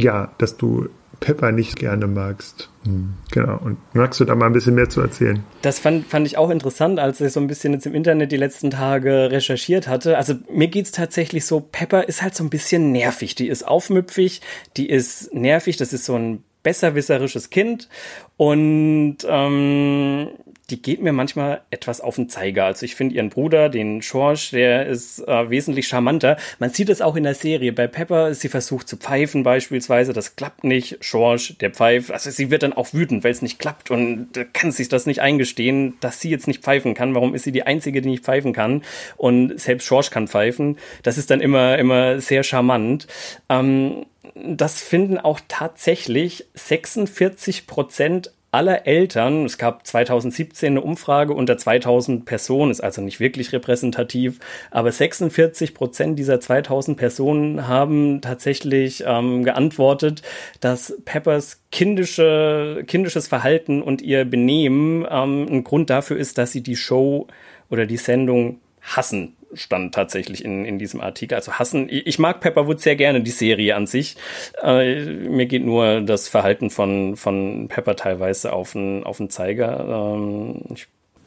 ja, 0.00 0.32
dass 0.38 0.56
du 0.56 0.88
Pepper 1.20 1.52
nicht 1.52 1.76
gerne 1.76 2.06
magst. 2.06 2.70
Hm, 2.84 3.14
genau. 3.30 3.58
Und 3.62 3.78
magst 3.94 4.18
du 4.20 4.24
da 4.24 4.34
mal 4.34 4.46
ein 4.46 4.52
bisschen 4.52 4.74
mehr 4.74 4.88
zu 4.88 5.00
erzählen? 5.02 5.44
Das 5.62 5.78
fand, 5.78 6.06
fand 6.06 6.26
ich 6.26 6.38
auch 6.38 6.50
interessant, 6.50 6.98
als 6.98 7.20
ich 7.20 7.32
so 7.32 7.40
ein 7.40 7.46
bisschen 7.46 7.74
jetzt 7.74 7.86
im 7.86 7.94
Internet 7.94 8.32
die 8.32 8.38
letzten 8.38 8.70
Tage 8.70 9.30
recherchiert 9.30 9.86
hatte. 9.86 10.16
Also 10.16 10.34
mir 10.50 10.68
geht's 10.68 10.92
tatsächlich 10.92 11.44
so, 11.44 11.60
Pepper 11.60 12.08
ist 12.08 12.22
halt 12.22 12.34
so 12.34 12.42
ein 12.42 12.50
bisschen 12.50 12.90
nervig. 12.90 13.34
Die 13.34 13.48
ist 13.48 13.68
aufmüpfig, 13.68 14.40
die 14.76 14.88
ist 14.88 15.32
nervig, 15.34 15.76
das 15.76 15.92
ist 15.92 16.06
so 16.06 16.16
ein 16.16 16.42
besserwisserisches 16.62 17.50
Kind. 17.50 17.88
Und 18.36 19.18
ähm, 19.28 20.28
die 20.70 20.80
geht 20.80 21.02
mir 21.02 21.12
manchmal 21.12 21.62
etwas 21.70 22.00
auf 22.00 22.16
den 22.16 22.28
Zeiger. 22.28 22.64
Also 22.64 22.84
ich 22.84 22.94
finde 22.94 23.16
ihren 23.16 23.30
Bruder, 23.30 23.68
den 23.68 24.00
George, 24.00 24.50
der 24.52 24.86
ist 24.86 25.18
äh, 25.26 25.50
wesentlich 25.50 25.88
charmanter. 25.88 26.36
Man 26.58 26.70
sieht 26.70 26.88
es 26.88 27.02
auch 27.02 27.16
in 27.16 27.24
der 27.24 27.34
Serie. 27.34 27.72
Bei 27.72 27.86
Pepper, 27.86 28.34
sie 28.34 28.48
versucht 28.48 28.88
zu 28.88 28.96
pfeifen 28.96 29.42
beispielsweise, 29.42 30.12
das 30.12 30.36
klappt 30.36 30.64
nicht. 30.64 30.98
George, 31.00 31.54
der 31.60 31.70
pfeift. 31.70 32.10
Also 32.10 32.30
sie 32.30 32.50
wird 32.50 32.62
dann 32.62 32.72
auch 32.72 32.92
wütend, 32.92 33.24
weil 33.24 33.32
es 33.32 33.42
nicht 33.42 33.58
klappt 33.58 33.90
und 33.90 34.28
kann 34.52 34.72
sich 34.72 34.88
das 34.88 35.06
nicht 35.06 35.20
eingestehen, 35.20 35.94
dass 36.00 36.20
sie 36.20 36.30
jetzt 36.30 36.46
nicht 36.46 36.62
pfeifen 36.62 36.94
kann. 36.94 37.14
Warum 37.14 37.34
ist 37.34 37.44
sie 37.44 37.52
die 37.52 37.64
Einzige, 37.64 38.00
die 38.00 38.10
nicht 38.10 38.24
pfeifen 38.24 38.52
kann? 38.52 38.82
Und 39.16 39.60
selbst 39.60 39.88
George 39.88 40.08
kann 40.10 40.28
pfeifen. 40.28 40.78
Das 41.02 41.18
ist 41.18 41.30
dann 41.30 41.40
immer, 41.40 41.78
immer 41.78 42.20
sehr 42.20 42.42
charmant. 42.42 43.06
Ähm, 43.48 44.06
das 44.34 44.80
finden 44.80 45.18
auch 45.18 45.40
tatsächlich 45.48 46.46
46 46.54 47.66
Prozent 47.66 48.32
aller 48.52 48.86
Eltern, 48.86 49.44
es 49.44 49.58
gab 49.58 49.86
2017 49.86 50.72
eine 50.72 50.80
Umfrage 50.80 51.34
unter 51.34 51.56
2000 51.56 52.24
Personen, 52.24 52.70
ist 52.70 52.80
also 52.80 53.00
nicht 53.00 53.20
wirklich 53.20 53.52
repräsentativ, 53.52 54.38
aber 54.70 54.90
46 54.90 55.74
Prozent 55.74 56.18
dieser 56.18 56.40
2000 56.40 56.96
Personen 56.96 57.68
haben 57.68 58.20
tatsächlich 58.20 59.04
ähm, 59.06 59.44
geantwortet, 59.44 60.22
dass 60.60 60.96
Peppers 61.04 61.62
kindische, 61.70 62.82
kindisches 62.86 63.28
Verhalten 63.28 63.82
und 63.82 64.02
ihr 64.02 64.24
Benehmen 64.24 65.06
ähm, 65.08 65.46
ein 65.48 65.64
Grund 65.64 65.90
dafür 65.90 66.16
ist, 66.16 66.38
dass 66.38 66.52
sie 66.52 66.62
die 66.62 66.76
Show 66.76 67.28
oder 67.68 67.86
die 67.86 67.96
Sendung 67.96 68.60
hassen 68.82 69.36
stand 69.52 69.94
tatsächlich 69.94 70.44
in, 70.44 70.64
in 70.64 70.78
diesem 70.78 71.00
Artikel. 71.00 71.34
Also 71.34 71.52
hassen, 71.52 71.88
ich 71.90 72.18
mag 72.18 72.40
Pepperwood 72.40 72.80
sehr 72.80 72.96
gerne, 72.96 73.22
die 73.22 73.30
Serie 73.30 73.76
an 73.76 73.86
sich. 73.86 74.16
Äh, 74.62 75.04
mir 75.04 75.46
geht 75.46 75.64
nur 75.64 76.00
das 76.00 76.28
Verhalten 76.28 76.70
von, 76.70 77.16
von 77.16 77.68
Pepper 77.68 77.96
teilweise 77.96 78.52
auf 78.52 78.72
den, 78.72 79.04
auf 79.04 79.18
den 79.18 79.30
Zeiger. 79.30 80.14
Ähm, 80.14 80.76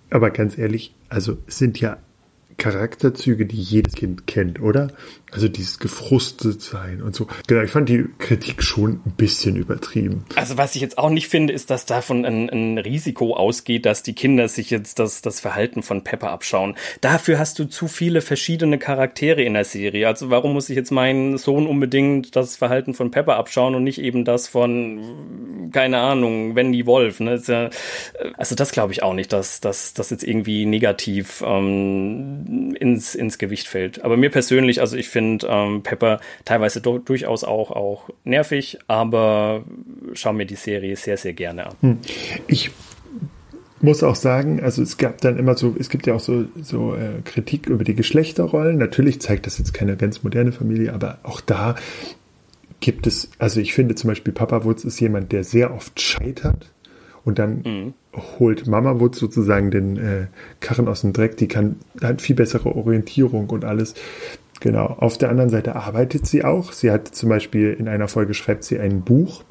Aber 0.10 0.32
ganz 0.32 0.58
ehrlich, 0.58 0.94
also 1.10 1.38
es 1.48 1.58
sind 1.58 1.80
ja 1.80 1.98
Charakterzüge, 2.58 3.46
die 3.46 3.62
jedes 3.62 3.94
Kind 3.94 4.28
kennt, 4.28 4.62
oder? 4.62 4.90
Also 5.34 5.48
dieses 5.48 5.80
gefrustet 5.80 6.62
sein 6.62 7.02
und 7.02 7.15
so. 7.15 7.28
Genau, 7.48 7.62
ich 7.62 7.72
fand 7.72 7.89
die 7.89 8.06
Kritik 8.19 8.62
schon 8.62 9.02
ein 9.06 9.13
bisschen 9.17 9.56
übertrieben. 9.56 10.26
Also 10.36 10.58
was 10.58 10.76
ich 10.76 10.82
jetzt 10.82 11.00
auch 11.00 11.10
nicht 11.10 11.28
finde, 11.28 11.54
ist, 11.54 11.72
dass 11.72 11.86
davon 11.88 12.24
ein, 12.26 12.50
ein 12.50 12.78
Risiko 12.78 13.36
ausgeht, 13.36 13.86
dass 13.88 14.04
die 14.04 14.13
Kinder 14.13 14.48
sich 14.48 14.69
jetzt 14.69 15.00
das, 15.00 15.24
das 15.24 15.39
Verhalten 15.39 15.82
von 15.82 16.04
Pepper 16.04 16.30
abschauen. 16.30 16.76
Dafür 17.02 17.39
hast 17.39 17.58
du 17.58 17.65
zu 17.65 17.88
viele 17.88 18.22
verschiedene 18.22 18.78
Charaktere 18.78 19.41
in 19.41 19.56
der 19.56 19.65
Serie. 19.65 20.08
Also 20.08 20.30
warum 20.30 20.54
muss 20.54 20.69
ich 20.69 20.76
jetzt 20.76 20.91
meinen 20.91 21.38
Sohn 21.39 21.65
unbedingt 21.65 22.36
das 22.36 22.56
Verhalten 22.56 22.93
von 22.93 23.10
Pepper 23.10 23.36
abschauen 23.36 23.74
und 23.74 23.84
nicht 23.84 24.00
eben 24.00 24.26
das 24.26 24.48
von, 24.48 25.69
keine 25.72 25.98
Ahnung, 25.98 26.56
Wendy 26.56 26.86
Wolf. 26.86 27.19
Ne? 27.19 27.41
Also 28.38 28.56
das 28.56 28.72
glaube 28.72 28.93
ich 28.93 29.02
auch 29.02 29.13
nicht, 29.13 29.34
dass 29.34 29.62
das 29.62 29.93
jetzt 29.96 30.24
irgendwie 30.24 30.67
negativ 30.67 31.43
ähm, 31.46 32.76
ins, 32.80 33.15
ins 33.15 33.39
Gewicht 33.39 33.67
fällt. 33.67 34.04
Aber 34.04 34.15
mir 34.15 34.30
persönlich, 34.30 34.80
also 34.80 34.96
ich 34.96 35.10
finde, 35.10 35.23
finde 35.24 35.48
ähm, 35.50 35.82
Pepper 35.84 36.20
teilweise 36.46 36.82
durchaus 36.82 37.44
auch, 37.44 37.72
auch 37.72 38.10
nervig, 38.24 38.80
aber 38.88 39.64
schaue 40.14 40.34
mir 40.34 40.46
die 40.46 40.56
Serie 40.56 40.96
sehr, 40.96 41.18
sehr 41.18 41.34
gerne 41.34 41.68
an. 41.68 41.76
Hm. 41.82 41.98
Ich 42.48 42.72
muss 43.82 44.04
auch 44.04 44.16
sagen, 44.16 44.62
also 44.62 44.82
es 44.82 44.98
gab 44.98 45.20
dann 45.22 45.38
immer 45.38 45.56
so, 45.56 45.76
es 45.78 45.90
gibt 45.90 46.08
ja 46.08 46.14
auch 46.14 46.20
so, 46.20 46.46
so 46.62 46.96
äh, 46.96 47.22
Kritik 47.26 47.68
über 47.68 47.84
die 47.84 47.96
Geschlechterrollen. 47.96 48.78
Natürlich 48.78 49.20
zeigt 49.20 49.46
das 49.46 49.58
jetzt 49.58 49.74
keine 49.74 49.98
ganz 49.98 50.24
moderne 50.24 50.52
Familie, 50.52 50.94
aber 50.94 51.18
auch 51.24 51.42
da 51.42 51.76
gibt 52.80 53.08
es, 53.08 53.30
also 53.40 53.60
ich 53.60 53.74
finde 53.74 53.96
zum 53.96 54.10
Beispiel 54.10 54.34
Papa 54.34 54.64
Wutz 54.64 54.84
ist 54.84 55.00
jemand, 55.00 55.32
der 55.32 55.44
sehr 55.44 55.74
oft 55.74 56.00
scheitert 56.00 56.72
und 57.26 57.40
dann 57.40 57.62
mhm. 57.66 57.94
holt 58.40 58.68
Mama 58.68 59.00
Wutz 59.00 59.20
sozusagen 59.20 59.72
den 59.72 59.98
äh, 59.98 60.28
Karren 60.60 60.88
aus 60.88 61.02
dem 61.02 61.14
Dreck, 61.14 61.38
die 61.38 61.48
kann, 61.48 61.78
hat 62.02 62.22
viel 62.22 62.36
bessere 62.36 62.76
Orientierung 62.76 63.50
und 63.50 63.66
alles. 63.66 63.96
Genau. 64.63 64.86
Auf 64.86 65.17
der 65.17 65.30
anderen 65.30 65.49
Seite 65.49 65.76
arbeitet 65.76 66.26
sie 66.26 66.45
auch. 66.45 66.71
Sie 66.71 66.89
hat 66.89 67.10
zum 67.10 67.28
Beispiel 67.28 67.76
in 67.78 67.89
einer 67.89 68.08
Folge 68.08 68.34
schreibt 68.34 68.63
sie 68.63 68.80
ein 68.80 69.02
Buch 69.02 69.43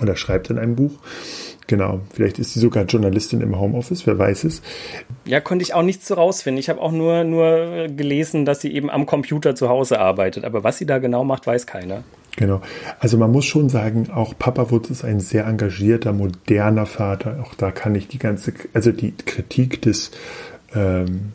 oder 0.00 0.16
schreibt 0.16 0.48
in 0.48 0.58
einem 0.58 0.74
Buch. 0.74 0.92
Genau, 1.66 2.00
vielleicht 2.14 2.38
ist 2.38 2.54
sie 2.54 2.60
sogar 2.60 2.84
Journalistin 2.84 3.42
im 3.42 3.60
Homeoffice, 3.60 4.06
wer 4.06 4.18
weiß 4.18 4.44
es. 4.44 4.62
Ja, 5.26 5.42
konnte 5.42 5.64
ich 5.64 5.74
auch 5.74 5.82
nichts 5.82 6.08
so 6.08 6.14
rausfinden. 6.14 6.58
Ich 6.58 6.70
habe 6.70 6.80
auch 6.80 6.92
nur, 6.92 7.24
nur 7.24 7.88
gelesen, 7.88 8.46
dass 8.46 8.62
sie 8.62 8.72
eben 8.72 8.88
am 8.88 9.04
Computer 9.04 9.54
zu 9.54 9.68
Hause 9.68 10.00
arbeitet. 10.00 10.46
Aber 10.46 10.64
was 10.64 10.78
sie 10.78 10.86
da 10.86 10.96
genau 10.96 11.22
macht, 11.22 11.46
weiß 11.46 11.66
keiner. 11.66 12.02
Genau. 12.36 12.62
Also 12.98 13.18
man 13.18 13.30
muss 13.30 13.44
schon 13.44 13.68
sagen, 13.68 14.08
auch 14.10 14.32
Papa 14.38 14.70
Wutz 14.70 14.88
ist 14.88 15.04
ein 15.04 15.20
sehr 15.20 15.46
engagierter, 15.46 16.14
moderner 16.14 16.86
Vater. 16.86 17.44
Auch 17.44 17.54
da 17.54 17.70
kann 17.70 17.94
ich 17.94 18.08
die 18.08 18.18
ganze, 18.18 18.54
also 18.72 18.92
die 18.92 19.12
Kritik 19.12 19.82
des 19.82 20.10
ähm, 20.74 21.32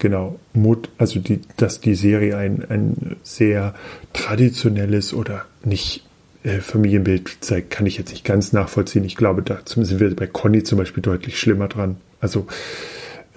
Genau, 0.00 0.40
Mut, 0.54 0.88
also 0.96 1.20
die, 1.20 1.42
dass 1.58 1.80
die 1.80 1.94
Serie 1.94 2.38
ein, 2.38 2.64
ein 2.70 3.16
sehr 3.22 3.74
traditionelles 4.14 5.12
oder 5.12 5.44
nicht 5.62 6.06
äh, 6.42 6.60
Familienbild 6.60 7.36
zeigt, 7.40 7.68
kann 7.68 7.84
ich 7.84 7.98
jetzt 7.98 8.10
nicht 8.10 8.24
ganz 8.24 8.54
nachvollziehen. 8.54 9.04
Ich 9.04 9.14
glaube, 9.14 9.42
da 9.42 9.60
sind 9.62 10.00
wir 10.00 10.16
bei 10.16 10.26
Conny 10.26 10.62
zum 10.62 10.78
Beispiel 10.78 11.02
deutlich 11.02 11.38
schlimmer 11.38 11.68
dran. 11.68 11.98
Also 12.18 12.46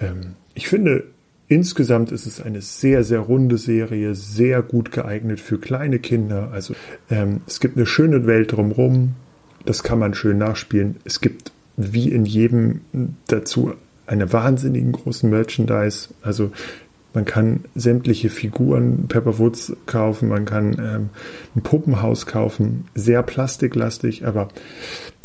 ähm, 0.00 0.36
ich 0.54 0.66
finde, 0.66 1.04
insgesamt 1.48 2.10
ist 2.10 2.24
es 2.24 2.40
eine 2.40 2.62
sehr, 2.62 3.04
sehr 3.04 3.20
runde 3.20 3.58
Serie, 3.58 4.14
sehr 4.14 4.62
gut 4.62 4.90
geeignet 4.90 5.40
für 5.40 5.58
kleine 5.58 5.98
Kinder. 5.98 6.50
Also 6.50 6.74
ähm, 7.10 7.42
es 7.46 7.60
gibt 7.60 7.76
eine 7.76 7.84
schöne 7.84 8.26
Welt 8.26 8.52
drumherum, 8.52 9.16
das 9.66 9.82
kann 9.82 9.98
man 9.98 10.14
schön 10.14 10.38
nachspielen. 10.38 10.96
Es 11.04 11.20
gibt 11.20 11.52
wie 11.76 12.08
in 12.08 12.24
jedem 12.24 12.80
dazu 13.26 13.74
eine 14.06 14.32
wahnsinnigen 14.32 14.92
großen 14.92 15.28
Merchandise. 15.30 16.08
Also 16.22 16.50
man 17.14 17.24
kann 17.24 17.64
sämtliche 17.74 18.28
Figuren 18.28 19.06
Pepper 19.08 19.38
Woods 19.38 19.74
kaufen, 19.86 20.28
man 20.28 20.44
kann 20.44 20.76
ähm, 20.78 21.10
ein 21.54 21.62
Puppenhaus 21.62 22.26
kaufen, 22.26 22.86
sehr 22.94 23.22
plastiklastig, 23.22 24.26
aber 24.26 24.48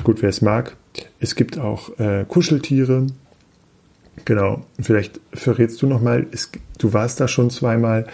gut, 0.03 0.21
wer 0.21 0.29
es 0.29 0.41
mag. 0.41 0.77
Es 1.19 1.35
gibt 1.35 1.57
auch 1.57 1.97
äh, 1.97 2.25
Kuscheltiere. 2.27 3.07
Genau, 4.25 4.65
vielleicht 4.79 5.19
verrätst 5.33 5.81
du 5.81 5.87
nochmal, 5.87 6.27
du 6.77 6.93
warst 6.93 7.19
da 7.19 7.27
schon 7.27 7.49
zweimal. 7.49 8.05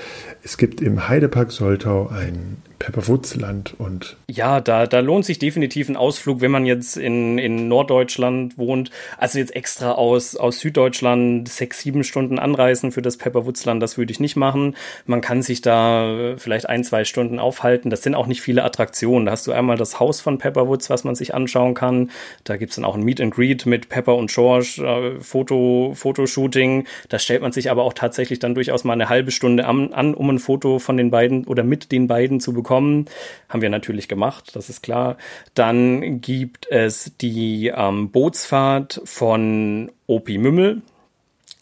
Es 0.43 0.57
gibt 0.57 0.79
im 0.79 1.09
Heidepark 1.09 1.51
Soltau 1.51 2.07
ein 2.07 2.57
Pepperwoodsland 2.79 3.75
und. 3.77 4.17
Ja, 4.29 4.59
da, 4.59 4.85
da 4.87 4.99
lohnt 4.99 5.25
sich 5.25 5.39
definitiv 5.39 5.87
ein 5.89 5.95
Ausflug, 5.95 6.41
wenn 6.41 6.51
man 6.51 6.65
jetzt 6.65 6.97
in, 6.97 7.37
in 7.37 7.67
Norddeutschland 7.67 8.57
wohnt. 8.57 8.91
Also 9.17 9.39
jetzt 9.39 9.55
extra 9.55 9.93
aus, 9.93 10.35
aus 10.35 10.59
Süddeutschland 10.59 11.47
sechs, 11.47 11.79
sieben 11.79 12.03
Stunden 12.03 12.37
anreisen 12.37 12.91
für 12.91 13.01
das 13.01 13.17
Pepperwoodsland, 13.17 13.81
das 13.81 13.97
würde 13.97 14.11
ich 14.11 14.19
nicht 14.19 14.35
machen. 14.35 14.75
Man 15.05 15.21
kann 15.21 15.41
sich 15.41 15.61
da 15.61 16.35
vielleicht 16.37 16.67
ein, 16.67 16.83
zwei 16.83 17.05
Stunden 17.05 17.39
aufhalten. 17.39 17.89
Das 17.89 18.03
sind 18.03 18.15
auch 18.15 18.27
nicht 18.27 18.41
viele 18.41 18.63
Attraktionen. 18.63 19.25
Da 19.25 19.31
hast 19.31 19.47
du 19.47 19.51
einmal 19.51 19.77
das 19.77 19.99
Haus 19.99 20.19
von 20.19 20.37
Pepperwoods, 20.37 20.89
was 20.89 21.03
man 21.03 21.15
sich 21.15 21.33
anschauen 21.33 21.75
kann. 21.75 22.11
Da 22.43 22.57
gibt's 22.57 22.75
dann 22.75 22.85
auch 22.85 22.95
ein 22.95 23.03
Meet 23.03 23.21
and 23.21 23.33
Greet 23.33 23.65
mit 23.65 23.89
Pepper 23.89 24.15
und 24.15 24.29
George, 24.29 24.81
äh, 24.83 25.21
Foto, 25.21 25.93
Fotoshooting. 25.95 26.85
Da 27.09 27.19
stellt 27.19 27.41
man 27.41 27.53
sich 27.53 27.71
aber 27.71 27.83
auch 27.83 27.93
tatsächlich 27.93 28.39
dann 28.39 28.53
durchaus 28.53 28.83
mal 28.83 28.93
eine 28.93 29.09
halbe 29.09 29.31
Stunde 29.31 29.65
an, 29.65 29.93
an 29.93 30.13
um 30.13 30.29
ein 30.29 30.39
Foto 30.39 30.79
von 30.79 30.97
den 30.97 31.09
beiden 31.09 31.45
oder 31.45 31.63
mit 31.63 31.91
den 31.93 32.07
beiden 32.07 32.39
zu 32.41 32.51
bekommen 32.51 32.64
bekommen. 32.65 33.05
Haben 33.47 33.61
wir 33.61 33.69
natürlich 33.69 34.07
gemacht, 34.07 34.55
das 34.55 34.69
ist 34.69 34.81
klar. 34.81 35.17
Dann 35.53 36.19
gibt 36.19 36.67
es 36.71 37.15
die 37.21 37.67
ähm, 37.67 38.09
Bootsfahrt 38.09 39.01
von 39.05 39.91
Opi 40.07 40.39
Mümmel. 40.39 40.81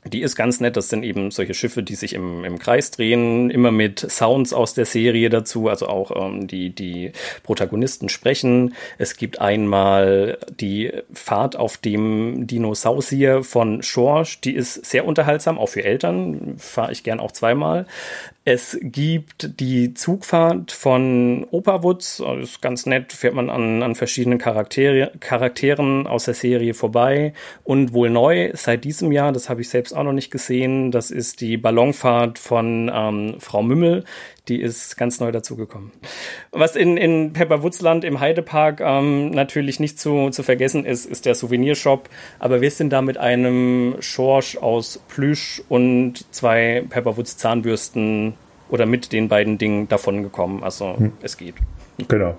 Die 0.06 0.22
ist 0.22 0.36
ganz 0.36 0.60
nett. 0.60 0.76
Das 0.76 0.90
sind 0.90 1.04
eben 1.04 1.32
solche 1.32 1.54
Schiffe, 1.54 1.84
die 1.84 1.96
sich 1.96 2.14
im, 2.14 2.44
im 2.44 2.60
Kreis 2.60 2.92
drehen, 2.92 3.50
immer 3.50 3.72
mit 3.72 4.00
Sounds 4.00 4.54
aus 4.54 4.74
der 4.74 4.86
Serie 4.86 5.30
dazu, 5.30 5.70
also 5.70 5.88
auch 5.88 6.12
ähm, 6.16 6.48
die, 6.48 6.72
die 6.72 7.12
Protagonisten 7.44 8.10
sprechen. 8.10 8.76
Es 8.98 9.16
gibt 9.16 9.40
einmal 9.40 10.38
die 10.60 10.92
Fahrt 11.14 11.56
auf 11.56 11.78
dem 11.78 12.48
Dinosaurier 12.48 13.44
von 13.44 13.82
Schorsch, 13.82 14.42
die 14.42 14.54
ist 14.54 14.86
sehr 14.86 15.06
unterhaltsam, 15.06 15.58
auch 15.58 15.70
für 15.70 15.84
Eltern, 15.84 16.56
fahre 16.58 16.92
ich 16.92 17.04
gern 17.04 17.20
auch 17.20 17.32
zweimal. 17.32 17.86
Es 18.46 18.78
gibt 18.82 19.62
die 19.62 19.94
Zugfahrt 19.94 20.74
von 20.74 21.48
Operwoods, 21.50 22.18
das 22.18 22.50
ist 22.50 22.62
ganz 22.62 22.86
nett, 22.86 23.14
fährt 23.14 23.36
man 23.36 23.50
an, 23.50 23.82
an 23.82 23.96
verschiedenen 23.96 24.38
Charaktere, 24.38 25.14
Charakteren 25.22 26.08
aus 26.08 26.26
der 26.26 26.34
Serie 26.34 26.74
vorbei. 26.74 27.34
Und 27.64 27.94
wohl 27.94 28.10
neu 28.10 28.52
seit 28.54 28.84
diesem 28.84 29.14
Jahr, 29.14 29.32
das 29.32 29.50
habe 29.50 29.62
ich 29.62 29.70
selbst 29.70 29.93
auch 29.94 30.04
noch 30.04 30.14
nicht 30.14 30.32
gesehen, 30.32 30.92
das 30.92 31.12
ist 31.12 31.42
die 31.42 31.58
Ballonfahrt 31.58 32.40
von 32.40 32.92
ähm, 32.94 33.36
Frau 33.40 33.64
Mümmel. 33.64 34.04
Die 34.48 34.62
ist 34.62 34.98
ganz 34.98 35.20
neu 35.20 35.32
dazugekommen. 35.32 35.92
Was 36.52 36.76
in, 36.76 36.98
in 36.98 37.34
Pepperwoodsland 37.34 38.04
im 38.04 38.20
Heidepark 38.20 38.82
ähm, 38.82 39.32
natürlich 39.32 39.80
nicht 39.80 40.00
zu, 40.00 40.30
zu 40.32 40.44
vergessen 40.44 40.86
ist, 40.86 41.06
ist 41.06 41.26
der 41.26 41.36
Souvenirshop. 41.36 42.10
Aber 42.40 42.60
wir 42.62 42.72
sind 42.72 42.92
da 42.92 43.02
mit 43.02 43.18
einem 43.18 43.96
Schorsch 44.00 44.58
aus 44.58 45.02
Plüsch 45.08 45.62
und 45.70 46.26
zwei 46.34 46.84
Pepperwoods 46.90 47.38
Zahnbürsten 47.38 48.34
oder 48.70 48.86
mit 48.86 49.14
den 49.14 49.30
beiden 49.30 49.58
Dingen 49.58 49.88
davon 49.88 50.24
gekommen. 50.24 50.64
Also 50.64 50.98
hm. 50.98 51.14
es 51.22 51.38
geht. 51.38 51.56
Genau. 52.08 52.36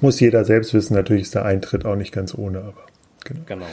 Muss 0.00 0.20
jeder 0.20 0.44
selbst 0.44 0.74
wissen. 0.74 0.94
Natürlich 0.94 1.22
ist 1.22 1.34
der 1.34 1.44
Eintritt 1.44 1.86
auch 1.86 1.96
nicht 1.96 2.12
ganz 2.12 2.34
ohne, 2.34 2.58
aber. 2.58 2.93
Genau. 3.24 3.40
genau. 3.46 3.66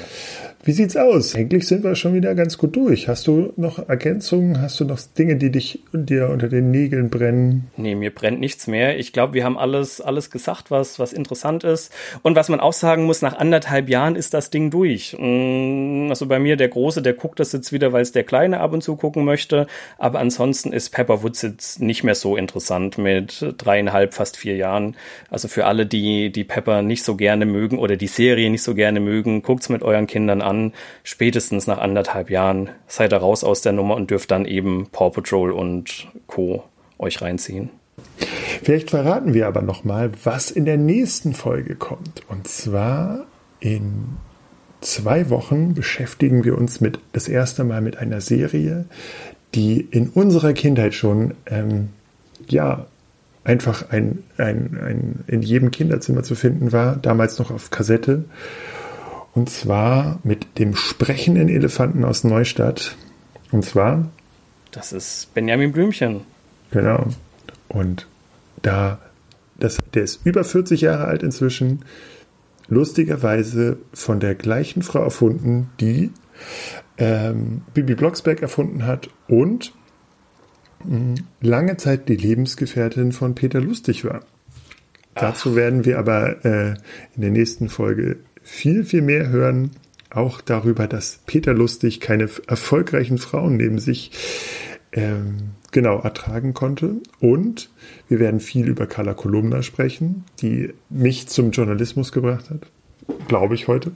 Wie 0.63 0.71
sieht's 0.71 0.95
aus? 0.95 1.35
Eigentlich 1.35 1.67
sind 1.67 1.83
wir 1.83 1.95
schon 1.95 2.13
wieder 2.13 2.35
ganz 2.35 2.57
gut 2.57 2.75
durch. 2.75 3.07
Hast 3.07 3.27
du 3.27 3.51
noch 3.57 3.89
Ergänzungen? 3.89 4.61
Hast 4.61 4.79
du 4.79 4.85
noch 4.85 4.99
Dinge, 5.17 5.35
die 5.35 5.51
dich 5.51 5.83
dir 5.91 6.29
unter 6.29 6.47
den 6.47 6.71
Nägeln 6.71 7.09
brennen? 7.09 7.67
Nee, 7.75 7.95
mir 7.95 8.13
brennt 8.13 8.39
nichts 8.39 8.67
mehr. 8.67 8.97
Ich 8.97 9.11
glaube, 9.11 9.33
wir 9.33 9.43
haben 9.43 9.57
alles, 9.57 9.99
alles 9.99 10.29
gesagt, 10.29 10.71
was, 10.71 10.99
was 10.99 11.13
interessant 11.13 11.63
ist. 11.63 11.91
Und 12.21 12.35
was 12.35 12.47
man 12.47 12.59
auch 12.59 12.73
sagen 12.73 13.03
muss, 13.03 13.21
nach 13.21 13.37
anderthalb 13.37 13.89
Jahren 13.89 14.15
ist 14.15 14.33
das 14.33 14.51
Ding 14.51 14.69
durch. 14.69 15.15
Mm, 15.19 16.07
also 16.09 16.27
bei 16.27 16.39
mir, 16.39 16.55
der 16.55 16.69
Große, 16.69 17.01
der 17.01 17.13
guckt 17.13 17.39
das 17.39 17.51
jetzt 17.51 17.73
wieder, 17.73 17.91
weil 17.91 18.03
es 18.03 18.11
der 18.11 18.23
Kleine 18.23 18.59
ab 18.59 18.71
und 18.71 18.83
zu 18.83 18.95
gucken 18.95 19.25
möchte. 19.25 19.67
Aber 19.97 20.19
ansonsten 20.19 20.71
ist 20.71 20.91
Pepper 20.91 21.23
Woods 21.23 21.41
jetzt 21.41 21.81
nicht 21.81 22.03
mehr 22.03 22.15
so 22.15 22.37
interessant 22.37 22.97
mit 22.97 23.43
dreieinhalb, 23.57 24.13
fast 24.13 24.37
vier 24.37 24.55
Jahren. 24.55 24.95
Also 25.29 25.47
für 25.47 25.65
alle, 25.65 25.85
die, 25.85 26.31
die 26.31 26.43
Pepper 26.43 26.83
nicht 26.83 27.03
so 27.03 27.15
gerne 27.15 27.45
mögen 27.45 27.79
oder 27.79 27.97
die 27.97 28.07
Serie 28.07 28.49
nicht 28.49 28.63
so 28.63 28.75
gerne 28.75 28.99
mögen, 28.99 29.40
guckt's 29.41 29.69
mit 29.69 29.83
euren 29.83 30.07
Kindern 30.07 30.41
an. 30.41 30.73
Spätestens 31.03 31.67
nach 31.67 31.77
anderthalb 31.79 32.29
Jahren 32.29 32.69
seid 32.87 33.13
ihr 33.13 33.17
raus 33.17 33.43
aus 33.43 33.61
der 33.61 33.73
Nummer 33.73 33.95
und 33.95 34.09
dürft 34.09 34.31
dann 34.31 34.45
eben 34.45 34.87
Paw 34.91 35.09
Patrol 35.09 35.51
und 35.51 36.07
Co. 36.27 36.63
euch 36.97 37.21
reinziehen. 37.21 37.69
Vielleicht 38.63 38.91
verraten 38.91 39.33
wir 39.33 39.47
aber 39.47 39.61
nochmal, 39.61 40.11
was 40.23 40.51
in 40.51 40.65
der 40.65 40.77
nächsten 40.77 41.33
Folge 41.33 41.75
kommt. 41.75 42.23
Und 42.29 42.47
zwar 42.47 43.25
in 43.59 44.17
zwei 44.81 45.29
Wochen 45.29 45.73
beschäftigen 45.73 46.43
wir 46.43 46.57
uns 46.57 46.81
mit 46.81 46.99
das 47.13 47.27
erste 47.27 47.63
Mal 47.63 47.81
mit 47.81 47.97
einer 47.97 48.21
Serie, 48.21 48.85
die 49.55 49.81
in 49.81 50.09
unserer 50.09 50.53
Kindheit 50.53 50.93
schon 50.93 51.33
ähm, 51.45 51.89
ja 52.47 52.85
einfach 53.43 53.89
ein, 53.89 54.23
ein, 54.37 54.77
ein 54.79 55.23
in 55.27 55.41
jedem 55.41 55.71
Kinderzimmer 55.71 56.23
zu 56.23 56.35
finden 56.35 56.71
war, 56.71 56.95
damals 56.95 57.39
noch 57.39 57.51
auf 57.51 57.69
Kassette 57.69 58.25
und 59.33 59.49
zwar 59.49 60.19
mit 60.23 60.59
dem 60.59 60.75
sprechenden 60.75 61.49
Elefanten 61.49 62.03
aus 62.03 62.23
Neustadt. 62.23 62.95
Und 63.51 63.63
zwar 63.65 64.09
Das 64.71 64.93
ist 64.93 65.33
Benjamin 65.33 65.71
Blümchen. 65.71 66.21
Genau. 66.71 67.07
Und 67.67 68.07
da, 68.61 68.99
das, 69.59 69.77
der 69.93 70.03
ist 70.03 70.25
über 70.25 70.43
40 70.43 70.81
Jahre 70.81 71.05
alt 71.05 71.23
inzwischen, 71.23 71.85
lustigerweise 72.67 73.77
von 73.93 74.19
der 74.19 74.35
gleichen 74.35 74.81
Frau 74.81 75.03
erfunden, 75.03 75.69
die 75.79 76.11
ähm, 76.97 77.61
Bibi 77.73 77.95
Blocksberg 77.95 78.41
erfunden 78.41 78.85
hat 78.85 79.09
und 79.27 79.73
mh, 80.85 80.95
hm, 80.95 81.15
lange 81.41 81.77
Zeit 81.77 82.07
die 82.09 82.15
Lebensgefährtin 82.15 83.11
von 83.11 83.35
Peter 83.35 83.59
Lustig 83.59 84.05
war. 84.05 84.21
Ach. 85.15 85.21
Dazu 85.21 85.55
werden 85.55 85.85
wir 85.85 85.99
aber 85.99 86.45
äh, 86.45 86.75
in 87.15 87.21
der 87.21 87.31
nächsten 87.31 87.67
Folge 87.67 88.19
viel, 88.41 88.83
viel 88.83 89.01
mehr 89.01 89.29
hören. 89.29 89.71
Auch 90.09 90.41
darüber, 90.41 90.87
dass 90.87 91.21
Peter 91.25 91.53
Lustig 91.53 92.01
keine 92.01 92.29
erfolgreichen 92.47 93.17
Frauen 93.17 93.55
neben 93.55 93.79
sich 93.79 94.11
ähm, 94.91 95.51
genau 95.71 95.99
ertragen 95.99 96.53
konnte. 96.53 96.95
Und 97.19 97.69
wir 98.09 98.19
werden 98.19 98.39
viel 98.39 98.67
über 98.67 98.87
Carla 98.87 99.13
Kolumna 99.13 99.63
sprechen, 99.63 100.25
die 100.41 100.73
mich 100.89 101.27
zum 101.27 101.51
Journalismus 101.51 102.11
gebracht 102.11 102.49
hat. 102.49 102.67
Glaube 103.27 103.55
ich 103.55 103.67
heute. 103.67 103.91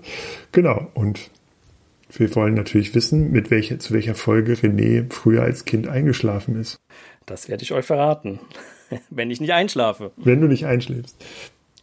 Genau. 0.52 0.90
Und 0.94 1.30
wir 2.12 2.34
wollen 2.36 2.54
natürlich 2.54 2.96
wissen, 2.96 3.32
mit 3.32 3.52
welcher, 3.52 3.80
zu 3.80 3.94
welcher 3.94 4.16
Folge 4.16 4.54
René 4.54 5.12
früher 5.12 5.44
als 5.44 5.66
Kind 5.66 5.88
eingeschlafen 5.88 6.60
ist. 6.60 6.78
Das 7.26 7.50
werde 7.50 7.64
ich 7.64 7.74
euch 7.74 7.86
verraten. 7.86 8.40
Wenn 9.10 9.32
ich 9.32 9.42
nicht 9.42 9.54
einschlafe. 9.54 10.12
Wenn 10.16 10.42
du 10.42 10.48
nicht 10.48 10.66
einschläfst. 10.66 11.18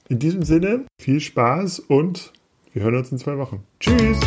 In 0.09 0.18
diesem 0.18 0.42
Sinne, 0.42 0.85
viel 1.01 1.20
Spaß 1.20 1.81
und 1.81 2.33
wir 2.72 2.82
hören 2.82 2.96
uns 2.96 3.12
in 3.12 3.18
zwei 3.18 3.37
Wochen. 3.38 3.64
Tschüss! 3.80 4.18